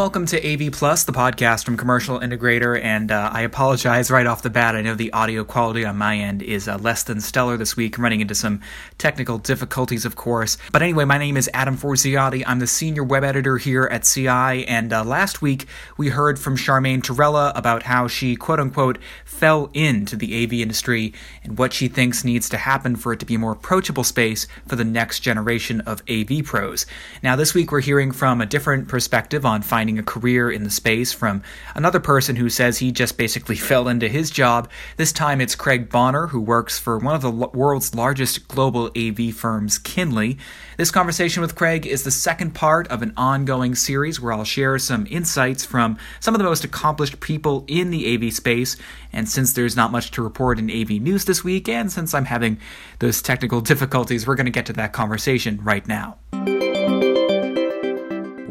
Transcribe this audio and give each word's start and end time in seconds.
Welcome 0.00 0.24
to 0.28 0.42
AV 0.66 0.72
Plus, 0.72 1.04
the 1.04 1.12
podcast 1.12 1.66
from 1.66 1.76
Commercial 1.76 2.20
Integrator, 2.20 2.82
and 2.82 3.12
uh, 3.12 3.28
I 3.34 3.42
apologize 3.42 4.10
right 4.10 4.26
off 4.26 4.40
the 4.40 4.48
bat. 4.48 4.74
I 4.74 4.80
know 4.80 4.94
the 4.94 5.12
audio 5.12 5.44
quality 5.44 5.84
on 5.84 5.98
my 5.98 6.16
end 6.16 6.40
is 6.42 6.68
uh, 6.68 6.78
less 6.78 7.02
than 7.02 7.20
stellar 7.20 7.58
this 7.58 7.76
week. 7.76 7.98
I'm 7.98 8.04
running 8.04 8.22
into 8.22 8.34
some 8.34 8.62
technical 8.96 9.36
difficulties, 9.36 10.06
of 10.06 10.16
course. 10.16 10.56
But 10.72 10.80
anyway, 10.80 11.04
my 11.04 11.18
name 11.18 11.36
is 11.36 11.50
Adam 11.52 11.76
Forziati. 11.76 12.42
I'm 12.46 12.60
the 12.60 12.66
senior 12.66 13.04
web 13.04 13.24
editor 13.24 13.58
here 13.58 13.90
at 13.92 14.04
CI, 14.04 14.66
and 14.66 14.90
uh, 14.90 15.04
last 15.04 15.42
week 15.42 15.66
we 15.98 16.08
heard 16.08 16.38
from 16.38 16.56
Charmaine 16.56 17.02
Torella 17.02 17.52
about 17.54 17.82
how 17.82 18.08
she, 18.08 18.36
quote 18.36 18.58
unquote, 18.58 18.96
fell 19.26 19.68
into 19.74 20.16
the 20.16 20.42
AV 20.42 20.54
industry 20.54 21.12
and 21.44 21.58
what 21.58 21.74
she 21.74 21.88
thinks 21.88 22.24
needs 22.24 22.48
to 22.48 22.56
happen 22.56 22.96
for 22.96 23.12
it 23.12 23.20
to 23.20 23.26
be 23.26 23.34
a 23.34 23.38
more 23.38 23.52
approachable 23.52 24.04
space 24.04 24.46
for 24.66 24.76
the 24.76 24.84
next 24.84 25.20
generation 25.20 25.82
of 25.82 26.02
AV 26.08 26.42
pros. 26.42 26.86
Now, 27.22 27.36
this 27.36 27.52
week 27.52 27.70
we're 27.70 27.80
hearing 27.80 28.12
from 28.12 28.40
a 28.40 28.46
different 28.46 28.88
perspective 28.88 29.44
on 29.44 29.60
finding 29.60 29.89
a 29.98 30.02
career 30.02 30.50
in 30.50 30.64
the 30.64 30.70
space 30.70 31.12
from 31.12 31.42
another 31.74 32.00
person 32.00 32.36
who 32.36 32.48
says 32.48 32.78
he 32.78 32.92
just 32.92 33.16
basically 33.16 33.56
fell 33.70 33.88
into 33.88 34.08
his 34.08 34.30
job. 34.30 34.70
This 34.96 35.12
time 35.12 35.40
it's 35.40 35.54
Craig 35.54 35.88
Bonner, 35.88 36.28
who 36.28 36.40
works 36.40 36.78
for 36.78 36.98
one 36.98 37.14
of 37.14 37.22
the 37.22 37.30
world's 37.30 37.94
largest 37.94 38.48
global 38.48 38.90
AV 38.96 39.34
firms, 39.34 39.78
Kinly. 39.78 40.38
This 40.76 40.90
conversation 40.90 41.40
with 41.42 41.54
Craig 41.54 41.86
is 41.86 42.04
the 42.04 42.10
second 42.10 42.54
part 42.54 42.88
of 42.88 43.02
an 43.02 43.12
ongoing 43.16 43.74
series 43.74 44.20
where 44.20 44.32
I'll 44.32 44.44
share 44.44 44.78
some 44.78 45.06
insights 45.10 45.64
from 45.64 45.98
some 46.20 46.34
of 46.34 46.38
the 46.38 46.44
most 46.44 46.64
accomplished 46.64 47.20
people 47.20 47.64
in 47.68 47.90
the 47.90 48.14
AV 48.14 48.32
space. 48.32 48.76
And 49.12 49.28
since 49.28 49.52
there's 49.52 49.76
not 49.76 49.92
much 49.92 50.10
to 50.12 50.22
report 50.22 50.58
in 50.58 50.70
AV 50.70 51.02
news 51.02 51.24
this 51.24 51.44
week, 51.44 51.68
and 51.68 51.90
since 51.92 52.14
I'm 52.14 52.24
having 52.24 52.58
those 52.98 53.20
technical 53.20 53.60
difficulties, 53.70 54.26
we're 54.26 54.36
going 54.36 54.46
to 54.46 54.52
get 54.52 54.66
to 54.66 54.72
that 54.74 54.92
conversation 54.92 55.60
right 55.62 55.86
now. 55.86 56.18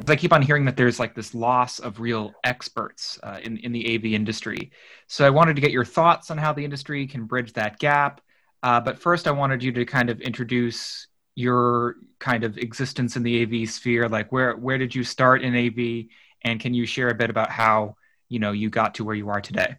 I 0.09 0.15
keep 0.15 0.33
on 0.33 0.41
hearing 0.41 0.65
that 0.65 0.77
there's 0.77 0.99
like 0.99 1.15
this 1.15 1.33
loss 1.33 1.79
of 1.79 1.99
real 1.99 2.33
experts 2.43 3.19
uh, 3.23 3.39
in 3.43 3.57
in 3.57 3.71
the 3.71 3.95
AV 3.95 4.05
industry. 4.05 4.71
So 5.07 5.25
I 5.25 5.29
wanted 5.29 5.55
to 5.55 5.61
get 5.61 5.71
your 5.71 5.85
thoughts 5.85 6.31
on 6.31 6.37
how 6.37 6.53
the 6.53 6.63
industry 6.63 7.07
can 7.07 7.25
bridge 7.25 7.53
that 7.53 7.79
gap. 7.79 8.21
Uh, 8.61 8.79
but 8.79 8.99
first, 8.99 9.27
I 9.27 9.31
wanted 9.31 9.63
you 9.63 9.71
to 9.73 9.85
kind 9.85 10.09
of 10.09 10.19
introduce 10.21 11.07
your 11.35 11.95
kind 12.19 12.43
of 12.43 12.57
existence 12.57 13.15
in 13.15 13.23
the 13.23 13.43
AV 13.43 13.69
sphere. 13.69 14.09
Like 14.09 14.31
where 14.31 14.55
where 14.55 14.77
did 14.77 14.93
you 14.93 15.03
start 15.03 15.41
in 15.41 15.55
AV, 15.55 16.05
and 16.43 16.59
can 16.59 16.73
you 16.73 16.85
share 16.85 17.09
a 17.09 17.15
bit 17.15 17.29
about 17.29 17.49
how 17.49 17.95
you 18.27 18.39
know 18.39 18.51
you 18.51 18.69
got 18.69 18.95
to 18.95 19.05
where 19.05 19.15
you 19.15 19.29
are 19.29 19.41
today? 19.41 19.75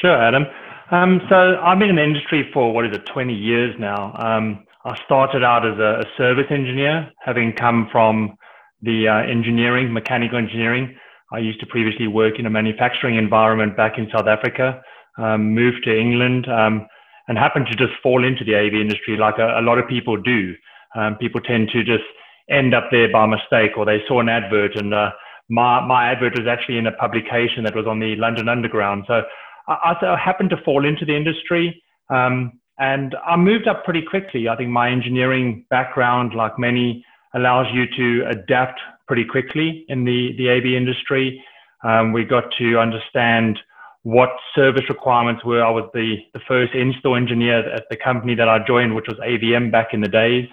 Sure, 0.00 0.16
Adam. 0.20 0.44
Um, 0.90 1.20
so 1.28 1.58
I've 1.62 1.78
been 1.78 1.90
in 1.90 1.96
the 1.96 2.04
industry 2.04 2.48
for 2.52 2.72
what 2.72 2.86
is 2.86 2.94
it, 2.94 3.06
20 3.06 3.34
years 3.34 3.74
now. 3.78 4.14
Um, 4.18 4.66
I 4.84 4.96
started 5.04 5.42
out 5.42 5.66
as 5.66 5.78
a, 5.78 6.00
a 6.00 6.04
service 6.16 6.46
engineer, 6.50 7.10
having 7.18 7.52
come 7.52 7.88
from 7.90 8.36
the 8.82 9.08
uh, 9.08 9.30
engineering, 9.30 9.92
mechanical 9.92 10.38
engineering. 10.38 10.96
I 11.32 11.38
used 11.38 11.60
to 11.60 11.66
previously 11.66 12.06
work 12.06 12.38
in 12.38 12.46
a 12.46 12.50
manufacturing 12.50 13.16
environment 13.16 13.76
back 13.76 13.98
in 13.98 14.08
South 14.14 14.26
Africa, 14.26 14.80
um, 15.18 15.54
moved 15.54 15.84
to 15.84 15.98
England, 15.98 16.48
um, 16.48 16.86
and 17.28 17.36
happened 17.36 17.66
to 17.70 17.76
just 17.76 17.92
fall 18.02 18.24
into 18.24 18.44
the 18.44 18.54
AV 18.54 18.74
industry 18.74 19.16
like 19.16 19.38
a, 19.38 19.58
a 19.58 19.62
lot 19.62 19.78
of 19.78 19.88
people 19.88 20.16
do. 20.16 20.54
Um, 20.94 21.16
people 21.16 21.40
tend 21.40 21.70
to 21.70 21.82
just 21.82 22.04
end 22.48 22.74
up 22.74 22.84
there 22.90 23.10
by 23.10 23.26
mistake, 23.26 23.72
or 23.76 23.84
they 23.84 24.02
saw 24.06 24.20
an 24.20 24.28
advert, 24.28 24.76
and 24.76 24.94
uh, 24.94 25.10
my, 25.48 25.84
my 25.84 26.10
advert 26.10 26.38
was 26.38 26.46
actually 26.46 26.78
in 26.78 26.86
a 26.86 26.92
publication 26.92 27.64
that 27.64 27.74
was 27.74 27.86
on 27.86 27.98
the 27.98 28.14
London 28.16 28.48
Underground. 28.48 29.04
So 29.08 29.22
I, 29.68 29.94
I 30.00 30.16
happened 30.16 30.50
to 30.50 30.56
fall 30.64 30.86
into 30.86 31.04
the 31.04 31.16
industry. 31.16 31.82
Um, 32.08 32.60
and 32.78 33.16
I 33.26 33.36
moved 33.36 33.68
up 33.68 33.84
pretty 33.84 34.02
quickly. 34.02 34.48
I 34.48 34.56
think 34.56 34.70
my 34.70 34.90
engineering 34.90 35.64
background, 35.70 36.34
like 36.34 36.58
many 36.58 37.04
allows 37.36 37.66
you 37.72 37.84
to 37.96 38.28
adapt 38.28 38.80
pretty 39.06 39.24
quickly 39.24 39.84
in 39.88 40.04
the, 40.04 40.34
the 40.36 40.50
AV 40.50 40.64
industry. 40.76 41.44
Um, 41.84 42.12
we 42.12 42.24
got 42.24 42.44
to 42.58 42.78
understand 42.78 43.58
what 44.02 44.30
service 44.54 44.88
requirements 44.88 45.44
were. 45.44 45.64
I 45.64 45.70
was 45.70 45.88
the, 45.92 46.16
the 46.32 46.40
first 46.48 46.74
install 46.74 47.16
engineer 47.16 47.68
at 47.72 47.84
the 47.90 47.96
company 47.96 48.34
that 48.34 48.48
I 48.48 48.64
joined, 48.66 48.94
which 48.94 49.06
was 49.08 49.18
AVM 49.18 49.70
back 49.70 49.88
in 49.92 50.00
the 50.00 50.08
days, 50.08 50.48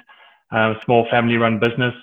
uh, 0.52 0.74
small 0.86 1.08
family 1.10 1.38
run 1.38 1.60
business. 1.60 1.94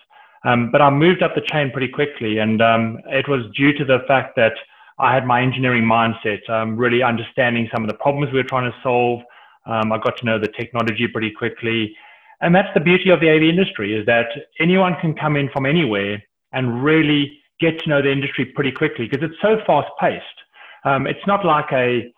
Um, 0.45 0.71
but 0.71 0.81
I 0.81 0.91
moved 0.91 1.23
up 1.23 1.35
the 1.35 1.43
chain 1.43 1.71
pretty 1.71 1.89
quickly, 1.89 2.39
and 2.39 2.63
um, 2.63 2.99
it 3.07 3.29
was 3.29 3.45
due 3.55 3.73
to 3.75 3.85
the 3.85 3.99
fact 4.09 4.37
that 4.37 4.55
I 4.99 5.15
had 5.15 5.27
my 5.27 5.43
engineering 5.43 5.85
mindset, 5.85 6.49
um, 6.49 6.77
really 6.77 7.03
understanding 7.03 7.69
some 7.73 7.83
of 7.83 7.89
the 7.89 7.97
problems 7.97 8.33
we 8.33 8.39
were 8.39 8.49
trying 8.49 8.71
to 8.71 8.77
solve. 8.83 9.21
Um, 9.67 9.93
I 9.93 9.99
got 9.99 10.17
to 10.19 10.25
know 10.25 10.39
the 10.39 10.49
technology 10.49 11.07
pretty 11.09 11.31
quickly. 11.31 11.95
And 12.41 12.55
that's 12.55 12.73
the 12.75 12.81
beauty 12.81 13.11
of 13.11 13.21
the 13.21 13.31
AV 13.31 13.43
industry 13.43 13.95
is 13.95 14.07
that 14.07 14.29
anyone 14.59 14.97
can 15.01 15.15
come 15.15 15.37
in 15.37 15.51
from 15.51 15.67
anywhere 15.67 16.23
and 16.53 16.83
really 16.83 17.39
get 17.61 17.79
to 17.81 17.89
know 17.89 18.03
the 18.03 18.11
industry 18.11 18.47
pretty 18.47 18.73
quickly 18.73 19.07
because 19.07 19.29
it's 19.29 19.41
so 19.43 19.59
fast 19.67 19.89
paced. 20.01 20.25
Um, 20.85 21.07
it's 21.07 21.27
not 21.27 21.45
like 21.45 21.71
a 21.73 22.13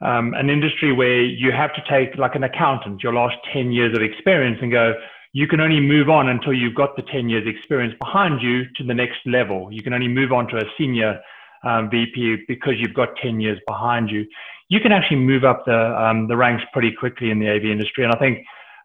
um, 0.00 0.34
an 0.34 0.48
industry 0.48 0.92
where 0.92 1.22
you 1.22 1.50
have 1.50 1.74
to 1.74 1.82
take 1.88 2.16
like 2.16 2.34
an 2.36 2.44
accountant 2.44 3.02
your 3.02 3.12
last 3.12 3.36
10 3.52 3.72
years 3.72 3.96
of 3.96 4.02
experience 4.02 4.58
and 4.62 4.70
go 4.70 4.94
you 5.32 5.46
can 5.46 5.60
only 5.60 5.80
move 5.80 6.08
on 6.08 6.28
until 6.28 6.52
you've 6.52 6.74
got 6.74 6.96
the 6.96 7.02
10 7.02 7.28
years 7.28 7.46
experience 7.46 7.94
behind 7.98 8.40
you 8.40 8.64
to 8.76 8.84
the 8.84 8.94
next 8.94 9.18
level 9.26 9.68
you 9.72 9.82
can 9.82 9.92
only 9.92 10.06
move 10.06 10.32
on 10.32 10.46
to 10.48 10.56
a 10.56 10.62
senior 10.78 11.20
um, 11.64 11.90
vp 11.90 12.44
because 12.46 12.74
you've 12.78 12.94
got 12.94 13.08
10 13.20 13.40
years 13.40 13.58
behind 13.66 14.08
you 14.08 14.24
you 14.68 14.78
can 14.78 14.92
actually 14.92 15.16
move 15.16 15.44
up 15.44 15.64
the 15.66 16.00
um, 16.00 16.28
the 16.28 16.36
ranks 16.36 16.62
pretty 16.72 16.92
quickly 16.92 17.32
in 17.32 17.40
the 17.40 17.50
av 17.50 17.64
industry 17.64 18.04
and 18.04 18.12
i 18.12 18.18
think 18.18 18.38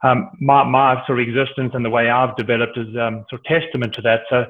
um, 0.03 0.29
my, 0.39 0.63
my 0.63 1.05
sort 1.07 1.19
of 1.19 1.27
existence 1.27 1.71
and 1.73 1.83
the 1.83 1.89
way 1.89 2.09
I've 2.09 2.35
developed 2.35 2.77
is 2.77 2.87
um, 2.97 3.25
sort 3.29 3.41
of 3.41 3.43
testament 3.45 3.93
to 3.95 4.01
that. 4.01 4.21
So 4.29 4.45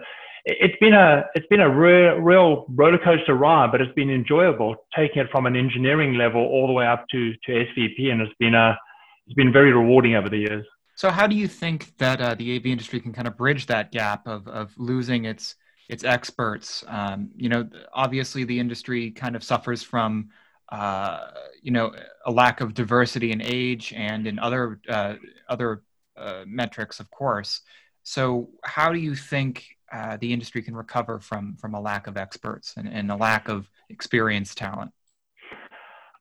it's 0.46 0.76
been 0.80 0.94
a 0.94 1.24
it's 1.36 1.48
been 1.48 1.62
a 1.62 1.70
real, 1.70 2.16
real 2.16 2.66
roller 2.70 2.98
coaster 2.98 3.36
ride, 3.36 3.72
but 3.72 3.80
it's 3.82 3.94
been 3.94 4.10
enjoyable 4.10 4.76
taking 4.96 5.22
it 5.22 5.30
from 5.32 5.46
an 5.46 5.56
engineering 5.56 6.16
level 6.16 6.42
all 6.42 6.68
the 6.68 6.74
way 6.74 6.86
up 6.86 7.06
to 7.12 7.34
to 7.46 7.52
SVP, 7.52 8.12
and 8.12 8.22
it's 8.22 8.34
been 8.40 8.56
a 8.56 8.78
it's 9.26 9.36
been 9.36 9.54
very 9.54 9.72
rewarding 9.72 10.16
over 10.16 10.30
the 10.30 10.38
years. 10.38 10.66
So 10.96 11.10
how 11.10 11.28
do 11.28 11.36
you 11.36 11.48
think 11.48 11.98
that 11.98 12.22
uh, 12.22 12.36
the 12.36 12.56
AV 12.56 12.66
industry 12.68 13.00
can 13.00 13.14
kind 13.14 13.28
of 13.28 13.38
bridge 13.38 13.68
that 13.68 13.92
gap 13.92 14.28
of 14.28 14.48
of 14.48 14.74
losing 14.78 15.26
its 15.26 15.56
its 15.88 16.04
experts? 16.04 16.84
Um, 16.88 17.30
you 17.38 17.48
know, 17.48 17.70
obviously 17.94 18.44
the 18.44 18.60
industry 18.60 19.12
kind 19.12 19.36
of 19.36 19.44
suffers 19.44 19.82
from 19.82 20.30
uh, 20.70 21.28
you 21.62 21.72
know 21.72 21.92
a 22.26 22.32
lack 22.32 22.62
of 22.62 22.74
diversity 22.74 23.32
in 23.32 23.42
age 23.42 23.94
and 23.96 24.28
in 24.28 24.40
other 24.40 24.80
uh, 24.90 25.16
other 25.50 25.84
uh, 26.18 26.44
metrics, 26.48 27.00
of 27.00 27.10
course. 27.12 27.62
So, 28.04 28.50
how 28.64 28.92
do 28.92 29.00
you 29.00 29.16
think 29.16 29.66
uh, 29.92 30.18
the 30.18 30.34
industry 30.34 30.62
can 30.62 30.76
recover 30.76 31.20
from 31.20 31.56
from 31.56 31.74
a 31.74 31.82
lack 31.82 32.08
of 32.08 32.18
experts 32.18 32.74
and, 32.78 32.88
and 32.88 33.12
a 33.12 33.16
lack 33.16 33.50
of 33.50 33.68
experienced 33.90 34.58
talent? 34.58 34.92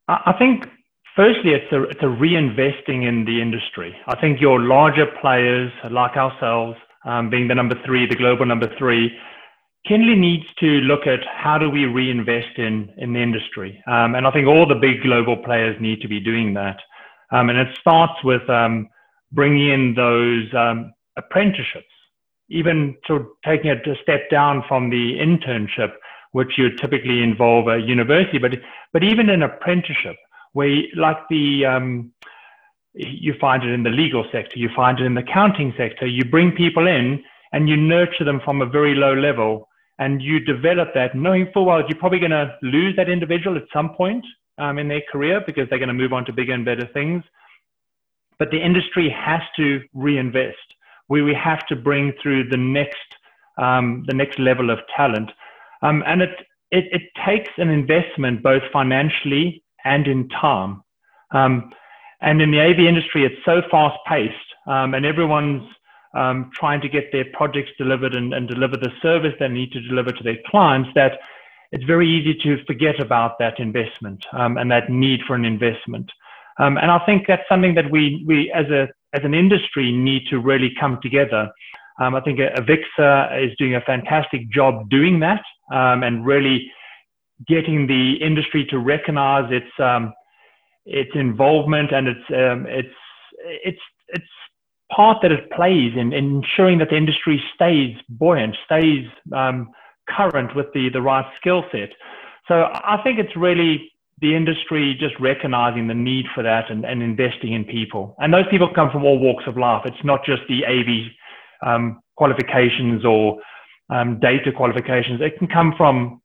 I 0.09 0.35
think 0.39 0.67
firstly, 1.17 1.53
it's 1.53 1.73
a 1.73 1.83
it's 1.85 2.03
a 2.03 2.07
reinvesting 2.07 3.07
in 3.09 3.25
the 3.25 3.41
industry. 3.41 3.95
I 4.07 4.21
think 4.21 4.41
your 4.41 4.61
larger 4.61 5.07
players 5.21 5.73
like 5.91 6.17
ourselves, 6.17 6.77
um, 7.05 7.31
being 7.31 7.49
the 7.49 7.55
number 7.55 7.77
three, 7.85 8.07
the 8.07 8.17
global 8.17 8.47
number 8.47 8.71
three, 8.79 9.11
Kinly 9.89 10.17
needs 10.17 10.45
to 10.61 10.67
look 10.67 11.07
at 11.07 11.21
how 11.27 11.59
do 11.59 11.69
we 11.69 11.87
reinvest 11.87 12.57
in, 12.57 12.93
in 12.99 13.13
the 13.13 13.21
industry. 13.21 13.83
Um, 13.89 14.15
and 14.15 14.27
I 14.27 14.31
think 14.31 14.47
all 14.47 14.67
the 14.67 14.77
big 14.77 15.03
global 15.03 15.37
players 15.37 15.77
need 15.81 16.01
to 16.03 16.09
be 16.09 16.21
doing 16.21 16.55
that. 16.55 16.79
Um, 17.33 17.49
and 17.51 17.59
it 17.59 17.77
starts 17.81 18.23
with 18.23 18.49
um, 18.49 18.89
bringing 19.33 19.71
in 19.71 19.95
those 19.95 20.47
um, 20.55 20.93
apprenticeships, 21.17 21.85
even 22.49 22.97
sort 23.07 23.23
of 23.23 23.29
taking 23.45 23.71
it 23.71 23.87
a 23.89 23.97
step 24.03 24.31
down 24.31 24.63
from 24.69 24.91
the 24.91 25.19
internship, 25.19 25.93
which 26.31 26.57
you 26.57 26.77
typically 26.77 27.23
involve 27.23 27.67
a 27.67 27.79
university, 27.79 28.39
but, 28.39 28.53
but 28.93 29.03
even 29.03 29.31
an 29.31 29.43
apprenticeship, 29.43 30.17
where 30.53 30.83
like 30.97 31.19
the, 31.29 31.67
um, 31.67 32.13
you 32.95 33.35
find 33.41 33.65
it 33.65 33.71
in 33.71 33.83
the 33.83 33.91
legal 33.91 34.25
sector, 34.31 34.59
you 34.59 34.69
find 34.77 35.01
it 35.01 35.07
in 35.07 35.15
the 35.15 35.23
accounting 35.23 35.75
sector, 35.77 36.07
you 36.07 36.25
bring 36.25 36.53
people 36.53 36.87
in 36.87 37.23
and 37.53 37.69
you 37.69 37.77
nurture 37.77 38.25
them 38.25 38.41
from 38.45 38.63
a 38.63 38.67
very 38.67 38.95
low 38.95 39.15
level 39.15 39.69
and 40.03 40.21
you 40.21 40.41
develop 40.41 40.89
that 40.95 41.15
knowing 41.15 41.49
full 41.53 41.67
well 41.67 41.83
you're 41.89 41.99
probably 41.99 42.19
going 42.19 42.39
to 42.43 42.57
lose 42.63 42.95
that 42.97 43.09
individual 43.09 43.57
at 43.57 43.65
some 43.73 43.91
point 43.95 44.25
um, 44.59 44.79
in 44.79 44.89
their 44.89 45.03
career 45.11 45.43
because 45.47 45.69
they're 45.69 45.79
going 45.79 45.89
to 45.97 46.03
move 46.03 46.13
on 46.13 46.25
to 46.25 46.33
bigger 46.33 46.53
and 46.53 46.65
better 46.65 46.89
things. 46.93 47.23
But 48.39 48.51
the 48.51 48.61
industry 48.61 49.09
has 49.11 49.43
to 49.57 49.81
reinvest. 49.95 50.57
We, 51.09 51.23
we 51.23 51.35
have 51.35 51.67
to 51.67 51.77
bring 51.77 52.13
through 52.21 52.49
the 52.49 52.57
next, 52.57 53.09
um, 53.59 54.05
the 54.07 54.15
next 54.15 54.39
level 54.39 54.71
of 54.71 54.79
talent. 54.97 55.31
Um, 55.83 56.03
and 56.07 56.23
it, 56.23 56.31
it, 56.71 56.85
it, 56.93 57.03
takes 57.27 57.51
an 57.59 57.69
investment 57.69 58.43
both 58.43 58.63
financially 58.73 59.63
and 59.85 60.07
in 60.07 60.29
time. 60.29 60.83
Um, 61.33 61.71
and 62.21 62.41
in 62.41 62.51
the 62.51 62.61
AV 62.61 62.79
industry, 62.81 63.25
it's 63.25 63.45
so 63.45 63.63
fast 63.71 63.99
paced 64.07 64.35
um, 64.67 64.95
and 64.95 65.05
everyone's 65.05 65.69
um, 66.15 66.51
trying 66.55 66.81
to 66.81 66.89
get 66.89 67.11
their 67.13 67.25
projects 67.33 67.71
delivered 67.79 68.15
and, 68.15 68.35
and 68.35 68.49
deliver 68.49 68.77
the 68.77 68.93
service 69.01 69.35
they 69.39 69.49
need 69.49 69.73
to 69.73 69.81
deliver 69.81 70.13
to 70.13 70.23
their 70.23 70.39
clients 70.47 70.91
that 70.95 71.19
it's 71.71 71.85
very 71.85 72.09
easy 72.09 72.35
to 72.43 72.63
forget 72.67 73.01
about 73.01 73.39
that 73.39 73.59
investment 73.59 74.25
um, 74.33 74.59
and 74.59 74.71
that 74.71 74.91
need 74.91 75.21
for 75.27 75.35
an 75.35 75.45
investment. 75.45 76.11
Um, 76.59 76.77
and 76.77 76.91
I 76.91 76.99
think 77.07 77.27
that's 77.27 77.49
something 77.49 77.75
that 77.75 77.91
we, 77.91 78.25
we 78.27 78.53
as, 78.53 78.67
a, 78.67 78.89
as 79.15 79.25
an 79.25 79.33
industry 79.33 79.91
need 79.91 80.27
to 80.29 80.39
really 80.39 80.73
come 80.79 80.99
together. 81.03 81.51
Um, 81.99 82.15
I 82.15 82.21
think 82.21 82.41
Avixa 82.41 83.47
is 83.47 83.57
doing 83.59 83.75
a 83.75 83.81
fantastic 83.81 84.51
job 84.51 84.91
doing 84.91 85.21
that. 85.21 85.43
um, 85.73 86.03
and 86.03 86.25
really 86.25 86.71
getting 87.49 87.87
the 87.87 88.15
industry 88.21 88.65
to 88.67 88.79
recognize 88.79 89.51
its 89.51 89.71
um, 89.79 90.13
its 90.85 91.11
involvement 91.15 91.93
and 91.93 92.09
its 92.09 92.21
um, 92.31 92.67
its 92.67 92.95
its 93.65 93.81
its 94.09 94.27
part 94.95 95.19
that 95.23 95.33
it 95.33 95.51
plays 95.51 95.93
in, 95.97 96.13
in, 96.13 96.43
ensuring 96.43 96.79
that 96.79 96.91
the 96.91 96.97
industry 96.97 97.43
stays 97.55 97.97
buoyant, 98.09 98.57
stays 98.65 99.07
um, 99.35 99.71
current 100.09 100.55
with 100.55 100.67
the 100.75 100.89
the 100.91 101.01
right 101.01 101.27
skill 101.41 101.65
set. 101.73 101.91
So 102.49 102.69
I 102.73 103.01
think 103.03 103.19
it's 103.19 103.37
really 103.37 103.93
the 104.21 104.37
industry 104.37 104.97
just 104.99 105.15
recognizing 105.19 105.89
the 105.89 105.95
need 105.95 106.27
for 106.35 106.43
that 106.43 106.71
and, 106.71 106.85
and 106.85 107.03
investing 107.03 107.53
in 107.53 107.65
people. 107.65 108.15
And 108.19 108.33
those 108.33 108.47
people 108.51 108.69
come 108.73 108.91
from 108.91 109.05
all 109.05 109.19
walks 109.19 109.45
of 109.47 109.57
life. 109.57 109.83
It's 109.85 110.05
not 110.05 110.25
just 110.25 110.43
the 110.49 110.65
AV 110.65 111.11
um, 111.67 112.01
qualifications 112.17 113.05
or 113.05 113.41
um, 113.91 114.21
data 114.21 114.53
qualifications. 114.53 115.21
It 115.21 115.39
can 115.39 115.49
come 115.49 115.75
from 115.77 116.21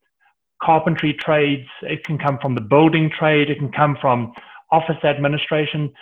carpentry 0.62 1.12
trades. 1.14 1.68
It 1.82 2.04
can 2.04 2.18
come 2.18 2.38
from 2.40 2.54
the 2.54 2.60
building 2.60 3.10
trade. 3.10 3.50
It 3.50 3.58
can 3.58 3.72
come 3.72 3.96
from 4.00 4.32
office 4.70 5.02
administration. 5.04 5.92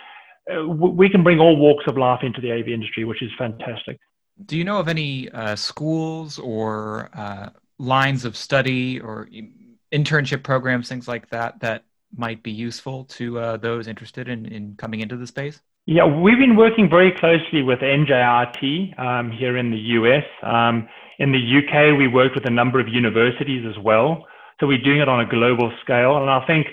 Uh, 0.53 0.67
we 0.67 1.09
can 1.09 1.23
bring 1.23 1.39
all 1.39 1.57
walks 1.57 1.85
of 1.87 1.97
life 1.97 2.19
into 2.23 2.41
the 2.41 2.51
AV 2.51 2.67
industry, 2.67 3.03
which 3.03 3.21
is 3.21 3.31
fantastic. 3.37 3.99
Do 4.45 4.57
you 4.57 4.63
know 4.63 4.79
of 4.79 4.87
any 4.87 5.29
uh, 5.31 5.55
schools 5.55 6.39
or 6.39 7.09
uh, 7.13 7.49
lines 7.79 8.23
of 8.23 8.37
study 8.37 8.99
or 8.99 9.27
internship 9.91 10.43
programs, 10.43 10.87
things 10.87 11.07
like 11.07 11.29
that, 11.29 11.59
that 11.61 11.83
might 12.15 12.43
be 12.43 12.51
useful 12.51 13.05
to 13.05 13.39
uh, 13.39 13.57
those 13.57 13.87
interested 13.87 14.29
in, 14.29 14.45
in 14.45 14.75
coming 14.77 15.01
into 15.01 15.17
the 15.17 15.27
space? 15.27 15.61
Yeah, 15.85 16.05
we've 16.05 16.37
been 16.37 16.55
working 16.57 16.89
very 16.89 17.11
closely 17.11 17.63
with 17.63 17.79
NJIT 17.79 18.99
um, 18.99 19.31
here 19.31 19.57
in 19.57 19.71
the 19.71 19.77
US. 19.77 20.23
Um, 20.43 20.87
in 21.19 21.31
the 21.31 21.39
UK, 21.39 21.97
we 21.97 22.07
worked 22.07 22.35
with 22.35 22.45
a 22.45 22.49
number 22.51 22.79
of 22.79 22.87
universities 22.87 23.65
as 23.65 23.81
well. 23.81 24.25
So 24.59 24.67
we're 24.67 24.81
doing 24.81 24.99
it 24.99 25.07
on 25.07 25.21
a 25.21 25.25
global 25.25 25.71
scale. 25.81 26.17
And 26.17 26.29
I 26.29 26.45
think 26.45 26.67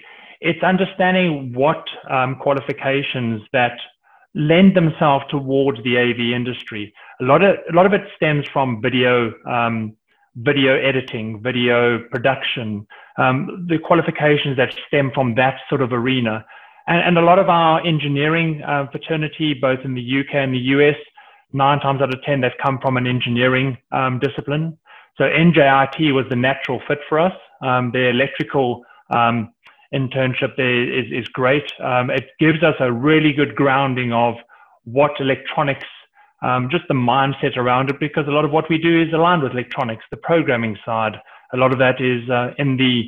it's 0.44 0.62
understanding 0.62 1.54
what 1.54 1.84
um, 2.10 2.36
qualifications 2.36 3.40
that 3.54 3.78
lend 4.34 4.76
themselves 4.76 5.24
towards 5.30 5.82
the 5.84 5.96
AV 5.96 6.36
industry. 6.36 6.92
A 7.22 7.24
lot 7.24 7.42
of, 7.42 7.56
a 7.72 7.74
lot 7.74 7.86
of 7.86 7.94
it 7.94 8.02
stems 8.14 8.44
from 8.52 8.82
video, 8.82 9.32
um, 9.48 9.96
video 10.36 10.76
editing, 10.76 11.40
video 11.42 11.98
production, 12.10 12.86
um, 13.16 13.66
the 13.70 13.78
qualifications 13.78 14.58
that 14.58 14.74
stem 14.86 15.10
from 15.14 15.34
that 15.36 15.60
sort 15.70 15.80
of 15.80 15.94
arena. 15.94 16.44
And, 16.88 17.00
and 17.00 17.18
a 17.18 17.22
lot 17.22 17.38
of 17.38 17.48
our 17.48 17.80
engineering 17.86 18.62
uh, 18.62 18.86
fraternity, 18.90 19.54
both 19.54 19.80
in 19.82 19.94
the 19.94 20.20
UK 20.20 20.34
and 20.34 20.52
the 20.52 20.58
US, 20.76 20.96
nine 21.54 21.80
times 21.80 22.02
out 22.02 22.12
of 22.12 22.20
10, 22.22 22.42
they've 22.42 22.52
come 22.62 22.78
from 22.82 22.98
an 22.98 23.06
engineering 23.06 23.78
um, 23.92 24.18
discipline. 24.18 24.76
So 25.16 25.24
NJIT 25.24 26.12
was 26.12 26.26
the 26.28 26.36
natural 26.36 26.82
fit 26.86 26.98
for 27.08 27.18
us. 27.18 27.32
Um, 27.62 27.92
their 27.92 28.10
electrical 28.10 28.84
um, 29.08 29.54
internship 29.92 30.56
there 30.56 30.92
is, 30.92 31.06
is 31.10 31.28
great. 31.28 31.64
Um, 31.80 32.10
it 32.10 32.30
gives 32.38 32.62
us 32.62 32.74
a 32.80 32.92
really 32.92 33.32
good 33.32 33.54
grounding 33.54 34.12
of 34.12 34.34
what 34.84 35.12
electronics, 35.20 35.86
um, 36.42 36.68
just 36.70 36.84
the 36.88 36.94
mindset 36.94 37.56
around 37.56 37.90
it, 37.90 37.98
because 38.00 38.26
a 38.26 38.30
lot 38.30 38.44
of 38.44 38.50
what 38.50 38.68
we 38.68 38.78
do 38.78 39.02
is 39.02 39.12
aligned 39.12 39.42
with 39.42 39.52
electronics, 39.52 40.04
the 40.10 40.16
programming 40.16 40.76
side. 40.84 41.16
A 41.52 41.56
lot 41.56 41.72
of 41.72 41.78
that 41.78 42.00
is 42.00 42.28
uh, 42.30 42.52
in 42.58 42.76
the, 42.76 43.04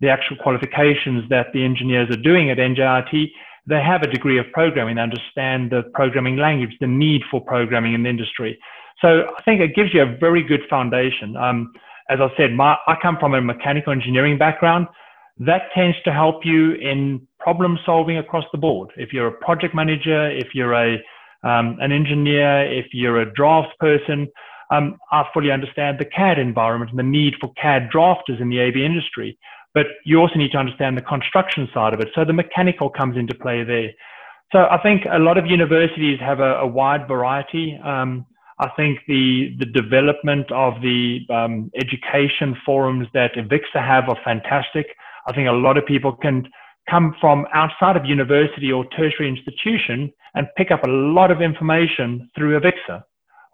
the 0.00 0.08
actual 0.08 0.36
qualifications 0.36 1.28
that 1.30 1.52
the 1.52 1.64
engineers 1.64 2.10
are 2.10 2.20
doing 2.20 2.50
at 2.50 2.58
NJIT. 2.58 3.30
They 3.66 3.82
have 3.82 4.02
a 4.02 4.06
degree 4.06 4.38
of 4.38 4.46
programming, 4.52 4.96
they 4.96 5.02
understand 5.02 5.70
the 5.70 5.82
programming 5.94 6.36
language, 6.36 6.76
the 6.80 6.86
need 6.86 7.22
for 7.30 7.40
programming 7.40 7.94
in 7.94 8.02
the 8.02 8.08
industry. 8.08 8.58
So 9.00 9.32
I 9.36 9.42
think 9.42 9.60
it 9.60 9.74
gives 9.74 9.94
you 9.94 10.02
a 10.02 10.16
very 10.18 10.42
good 10.42 10.62
foundation. 10.68 11.36
Um, 11.36 11.72
as 12.08 12.18
I 12.20 12.28
said, 12.36 12.52
my, 12.52 12.76
I 12.86 12.96
come 13.00 13.16
from 13.18 13.34
a 13.34 13.40
mechanical 13.40 13.92
engineering 13.92 14.36
background. 14.36 14.88
That 15.40 15.62
tends 15.74 15.96
to 16.04 16.12
help 16.12 16.44
you 16.44 16.74
in 16.74 17.26
problem 17.38 17.78
solving 17.86 18.18
across 18.18 18.44
the 18.52 18.58
board. 18.58 18.90
If 18.96 19.12
you're 19.12 19.28
a 19.28 19.32
project 19.32 19.74
manager, 19.74 20.30
if 20.30 20.48
you're 20.54 20.74
a 20.74 20.98
um, 21.42 21.78
an 21.80 21.90
engineer, 21.90 22.70
if 22.70 22.88
you're 22.92 23.22
a 23.22 23.32
drafts 23.32 23.74
person, 23.80 24.28
um, 24.70 24.98
I 25.10 25.24
fully 25.32 25.50
understand 25.50 25.98
the 25.98 26.04
CAD 26.04 26.38
environment 26.38 26.90
and 26.90 26.98
the 26.98 27.02
need 27.02 27.34
for 27.40 27.50
CAD 27.54 27.88
drafters 27.90 28.38
in 28.38 28.50
the 28.50 28.60
AV 28.60 28.76
industry. 28.76 29.38
But 29.72 29.86
you 30.04 30.20
also 30.20 30.34
need 30.34 30.52
to 30.52 30.58
understand 30.58 30.98
the 30.98 31.02
construction 31.02 31.70
side 31.72 31.94
of 31.94 32.00
it. 32.00 32.08
So 32.14 32.26
the 32.26 32.34
mechanical 32.34 32.90
comes 32.90 33.16
into 33.16 33.34
play 33.34 33.64
there. 33.64 33.90
So 34.52 34.66
I 34.70 34.78
think 34.82 35.06
a 35.10 35.18
lot 35.18 35.38
of 35.38 35.46
universities 35.46 36.18
have 36.20 36.40
a, 36.40 36.56
a 36.56 36.66
wide 36.66 37.08
variety. 37.08 37.80
Um, 37.82 38.26
I 38.58 38.68
think 38.76 38.98
the 39.08 39.56
the 39.58 39.64
development 39.64 40.52
of 40.52 40.82
the 40.82 41.20
um, 41.30 41.70
education 41.76 42.54
forums 42.66 43.06
that 43.14 43.34
AVIXA 43.36 43.80
have 43.80 44.10
are 44.10 44.18
fantastic. 44.22 44.88
I 45.30 45.32
think 45.32 45.46
a 45.46 45.52
lot 45.52 45.78
of 45.78 45.86
people 45.86 46.12
can 46.12 46.48
come 46.90 47.14
from 47.20 47.46
outside 47.54 47.96
of 47.96 48.04
university 48.04 48.72
or 48.72 48.84
tertiary 48.86 49.28
institution 49.28 50.12
and 50.34 50.48
pick 50.56 50.72
up 50.72 50.82
a 50.82 50.90
lot 50.90 51.30
of 51.30 51.40
information 51.40 52.28
through 52.36 52.58
AVIXA. 52.58 53.04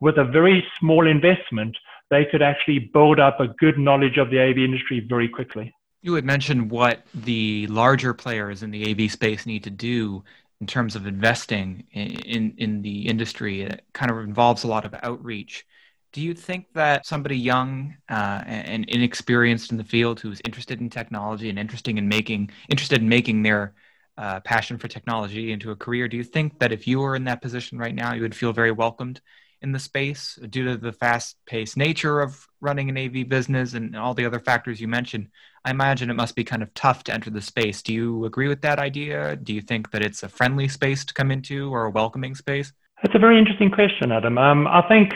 With 0.01 0.17
a 0.17 0.25
very 0.25 0.65
small 0.81 1.07
investment, 1.07 1.77
they 2.09 2.25
could 2.25 2.41
actually 2.41 2.91
build 2.95 3.21
up 3.21 3.41
a 3.41 3.49
good 3.49 3.79
knowledge 3.79 4.17
of 4.17 4.31
the 4.31 4.41
AV 4.41 4.57
industry 4.57 5.05
very 5.07 5.29
quickly. 5.29 5.71
You 6.01 6.15
had 6.15 6.25
mentioned 6.25 6.71
what 6.71 7.03
the 7.13 7.67
larger 7.67 8.15
players 8.15 8.63
in 8.63 8.71
the 8.71 8.91
AV 8.91 9.11
space 9.13 9.45
need 9.45 9.65
to 9.65 9.71
do 9.71 10.25
in 10.63 10.67
terms 10.67 10.97
of 10.97 11.07
investing 11.07 11.85
in, 11.93 12.07
in, 12.21 12.55
in 12.57 12.83
the 12.83 13.07
industry. 13.07 13.63
It 13.63 13.85
kind 13.93 14.11
of 14.11 14.19
involves 14.21 14.65
a 14.65 14.69
lot 14.69 14.87
of 14.87 14.95
outreach. 15.03 15.67
Do 16.17 16.23
you 16.23 16.33
think 16.33 16.73
that 16.73 17.05
somebody 17.05 17.37
young 17.37 17.95
uh, 18.09 18.43
and 18.47 18.89
inexperienced 18.89 19.71
in 19.71 19.77
the 19.77 19.85
field 19.85 20.19
who's 20.19 20.41
interested 20.47 20.81
in 20.81 20.89
technology 20.89 21.51
and 21.51 21.59
interested 21.59 21.99
in 21.99 22.09
making 22.09 22.53
interested 22.71 23.03
in 23.03 23.09
making 23.11 23.43
their 23.43 23.75
uh, 24.17 24.41
passion 24.41 24.79
for 24.79 24.89
technology 24.89 25.53
into 25.53 25.73
a 25.73 25.77
career, 25.77 26.09
do 26.09 26.17
you 26.17 26.25
think 26.25 26.59
that 26.59 26.73
if 26.73 26.87
you 26.87 27.01
were 27.01 27.17
in 27.17 27.25
that 27.25 27.43
position 27.43 27.77
right 27.77 27.95
now, 27.95 28.15
you 28.15 28.23
would 28.23 28.35
feel 28.35 28.55
very 28.55 28.73
welcomed 28.73 29.21
in 29.61 29.73
the 29.73 29.79
space 29.79 30.39
due 30.49 30.65
to 30.65 30.79
the 30.79 30.91
fast-paced 30.91 31.77
nature 31.77 32.23
of 32.23 32.47
running 32.63 32.89
an 32.89 32.97
AV 32.97 33.29
business 33.29 33.75
and 33.75 33.95
all 33.95 34.15
the 34.15 34.25
other 34.25 34.41
factors 34.41 34.81
you 34.81 34.89
mentioned? 34.89 35.29
I 35.67 35.71
imagine 35.71 36.09
it 36.09 36.15
must 36.15 36.35
be 36.35 36.45
kind 36.45 36.63
of 36.63 36.73
tough 36.73 37.05
to 37.05 37.13
enter 37.13 37.29
the 37.29 37.43
space. 37.43 37.83
Do 37.83 37.93
you 37.93 38.25
agree 38.25 38.49
with 38.49 38.63
that 38.63 38.79
idea? 38.79 39.37
Do 39.37 39.53
you 39.53 39.61
think 39.61 39.91
that 39.91 40.03
it's 40.03 40.23
a 40.23 40.31
friendly 40.31 40.69
space 40.69 41.05
to 41.05 41.13
come 41.13 41.31
into 41.31 41.71
or 41.75 41.85
a 41.85 41.91
welcoming 41.91 42.35
space? 42.35 42.73
That's 43.03 43.15
a 43.15 43.19
very 43.19 43.39
interesting 43.39 43.71
question, 43.71 44.13
Adam. 44.13 44.39
Um, 44.39 44.67
I 44.67 44.81
think 44.89 45.13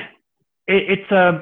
it, 0.71 0.99
it's 0.99 1.11
a 1.11 1.41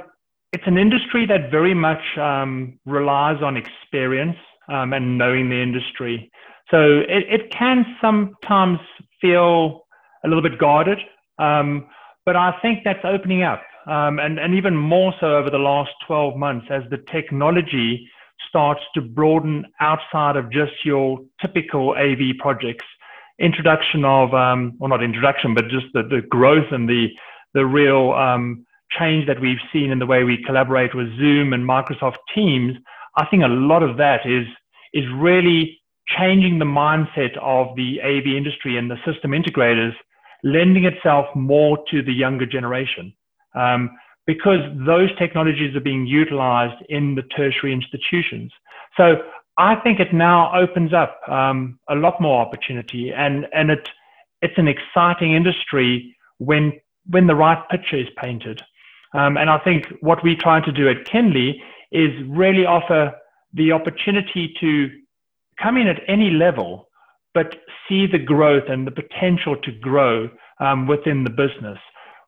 it's 0.53 0.65
an 0.67 0.79
industry 0.79 1.27
that 1.27 1.51
very 1.51 1.75
much 1.75 2.03
um, 2.19 2.79
relies 2.87 3.43
on 3.43 3.57
experience 3.57 4.39
um, 4.69 4.95
and 4.95 5.19
knowing 5.19 5.51
the 5.51 5.63
industry. 5.63 6.31
So 6.71 7.01
it, 7.01 7.25
it 7.29 7.53
can 7.53 7.85
sometimes 8.01 8.79
feel 9.21 9.87
a 10.25 10.29
little 10.29 10.43
bit 10.43 10.59
guarded, 10.59 10.99
um, 11.39 11.87
but 12.25 12.35
I 12.35 12.55
think 12.63 12.81
that's 12.85 13.05
opening 13.05 13.43
up, 13.43 13.63
um, 13.87 14.19
and 14.19 14.39
and 14.39 14.55
even 14.55 14.77
more 14.77 15.15
so 15.21 15.37
over 15.37 15.51
the 15.51 15.59
last 15.59 15.91
12 16.07 16.37
months 16.37 16.67
as 16.71 16.83
the 16.91 16.99
technology 17.11 18.09
starts 18.49 18.81
to 18.95 19.01
broaden 19.01 19.67
outside 19.81 20.37
of 20.37 20.51
just 20.51 20.85
your 20.85 21.19
typical 21.41 21.95
AV 21.97 22.37
projects. 22.39 22.85
Introduction 23.39 24.05
of, 24.05 24.35
um, 24.35 24.75
well, 24.79 24.89
not 24.89 25.03
introduction, 25.03 25.55
but 25.55 25.69
just 25.69 25.87
the, 25.93 26.03
the 26.03 26.23
growth 26.29 26.73
and 26.73 26.89
the, 26.89 27.09
the 27.55 27.65
real 27.65 28.13
um, 28.13 28.67
change 28.91 29.27
that 29.27 29.41
we've 29.41 29.59
seen 29.73 29.91
in 29.91 29.99
the 29.99 30.07
way 30.07 30.25
we 30.25 30.43
collaborate 30.45 30.95
with 30.95 31.09
Zoom 31.19 31.53
and 31.53 31.65
Microsoft 31.69 32.17
Teams. 32.35 32.77
I 33.17 33.27
think 33.27 33.43
a 33.43 33.49
lot 33.49 33.83
of 33.83 33.97
that 33.99 34.27
is, 34.27 34.47
is 34.93 35.05
really 35.17 35.81
changing 36.07 36.59
the 36.59 36.65
mindset 36.65 37.37
of 37.39 37.77
the 37.77 38.01
AV 38.03 38.27
industry 38.27 38.79
and 38.79 38.91
the 38.91 38.97
system 39.05 39.33
integrators, 39.33 39.93
lending 40.43 40.85
itself 40.85 41.27
more 41.35 41.79
to 41.91 42.03
the 42.03 42.13
younger 42.13 42.47
generation. 42.47 43.13
Um, 43.55 43.91
because 44.27 44.61
those 44.87 45.09
technologies 45.19 45.75
are 45.75 45.81
being 45.81 46.07
utilized 46.07 46.85
in 46.91 47.15
the 47.15 47.23
tertiary 47.23 47.73
institutions. 47.73 48.53
So 48.95 49.23
I 49.57 49.75
think 49.77 50.01
it 50.01 50.13
now 50.13 50.55
opens 50.55 50.93
up 50.93 51.21
um, 51.29 51.81
a 51.89 51.95
lot 51.95 52.21
more 52.21 52.41
opportunity, 52.41 53.11
and 53.11 53.47
and 53.53 53.71
it 53.71 53.89
it's 54.43 54.59
an 54.59 54.69
exciting 54.69 55.33
industry 55.33 56.15
when 56.39 56.79
when 57.07 57.27
the 57.27 57.35
right 57.35 57.59
picture 57.71 57.97
is 57.97 58.07
painted. 58.17 58.63
Um, 59.15 59.37
and 59.37 59.49
I 59.49 59.59
think 59.59 59.87
what 60.01 60.23
we're 60.23 60.37
trying 60.41 60.65
to 60.65 60.73
do 60.73 60.89
at 60.89 61.07
Kinly 61.07 61.61
is 61.93 62.11
really 62.29 62.67
offer 62.67 63.13
the 63.55 63.73
opportunity 63.73 64.55
to 64.61 64.89
come 65.63 65.77
in 65.77 65.89
at 65.89 66.01
any 66.07 66.31
level, 66.31 66.89
but 67.35 67.55
see 67.89 68.07
the 68.07 68.19
growth 68.19 68.65
and 68.69 68.87
the 68.87 68.91
potential 68.91 69.57
to 69.63 69.73
grow 69.73 70.29
um, 70.61 70.87
within 70.87 71.25
the 71.25 71.31
business 71.31 71.79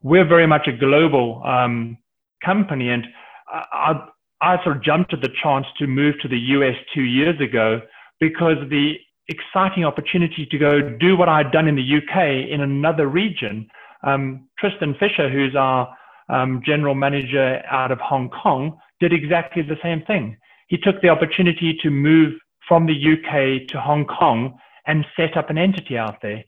we're 0.03 0.27
very 0.27 0.47
much 0.47 0.67
a 0.67 0.73
global 0.73 1.43
um, 1.45 1.99
company, 2.45 2.89
and 2.89 3.07
I, 3.49 4.07
I, 4.41 4.63
sort 4.65 4.77
of 4.77 4.83
jumped 4.83 5.13
at 5.13 5.21
the 5.21 5.29
chance 5.43 5.67
to 5.79 5.87
move 5.87 6.15
to 6.23 6.29
the 6.29 6.39
US 6.39 6.75
two 6.95 7.03
years 7.03 7.41
ago 7.41 7.81
because 8.19 8.57
the 8.71 8.95
exciting 9.29 9.85
opportunity 9.85 10.47
to 10.51 10.59
go 10.59 10.81
do 10.81 11.17
what 11.17 11.29
I'd 11.29 11.53
done 11.53 11.69
in 11.69 11.77
the 11.77 11.83
UK 11.99 12.51
in 12.51 12.61
another 12.61 13.07
region. 13.07 13.69
Um, 14.03 14.49
Tristan 14.59 14.95
Fisher, 14.99 15.29
who's 15.29 15.55
our 15.55 15.95
um, 16.31 16.63
general 16.65 16.95
manager 16.95 17.63
out 17.71 17.91
of 17.91 17.99
Hong 17.99 18.31
Kong, 18.31 18.79
did 19.01 19.13
exactly 19.13 19.63
the 19.63 19.79
same 19.83 20.03
thing. 20.03 20.37
he 20.69 20.77
took 20.77 21.01
the 21.03 21.09
opportunity 21.09 21.77
to 21.83 21.91
move 21.91 22.35
from 22.69 22.87
the 22.87 22.95
UK 23.15 23.67
to 23.69 23.81
Hong 23.81 24.05
Kong 24.07 24.57
and 24.87 25.05
set 25.17 25.37
up 25.37 25.51
an 25.51 25.59
entity 25.59 25.99
out 25.99 26.19
there. 26.23 26.45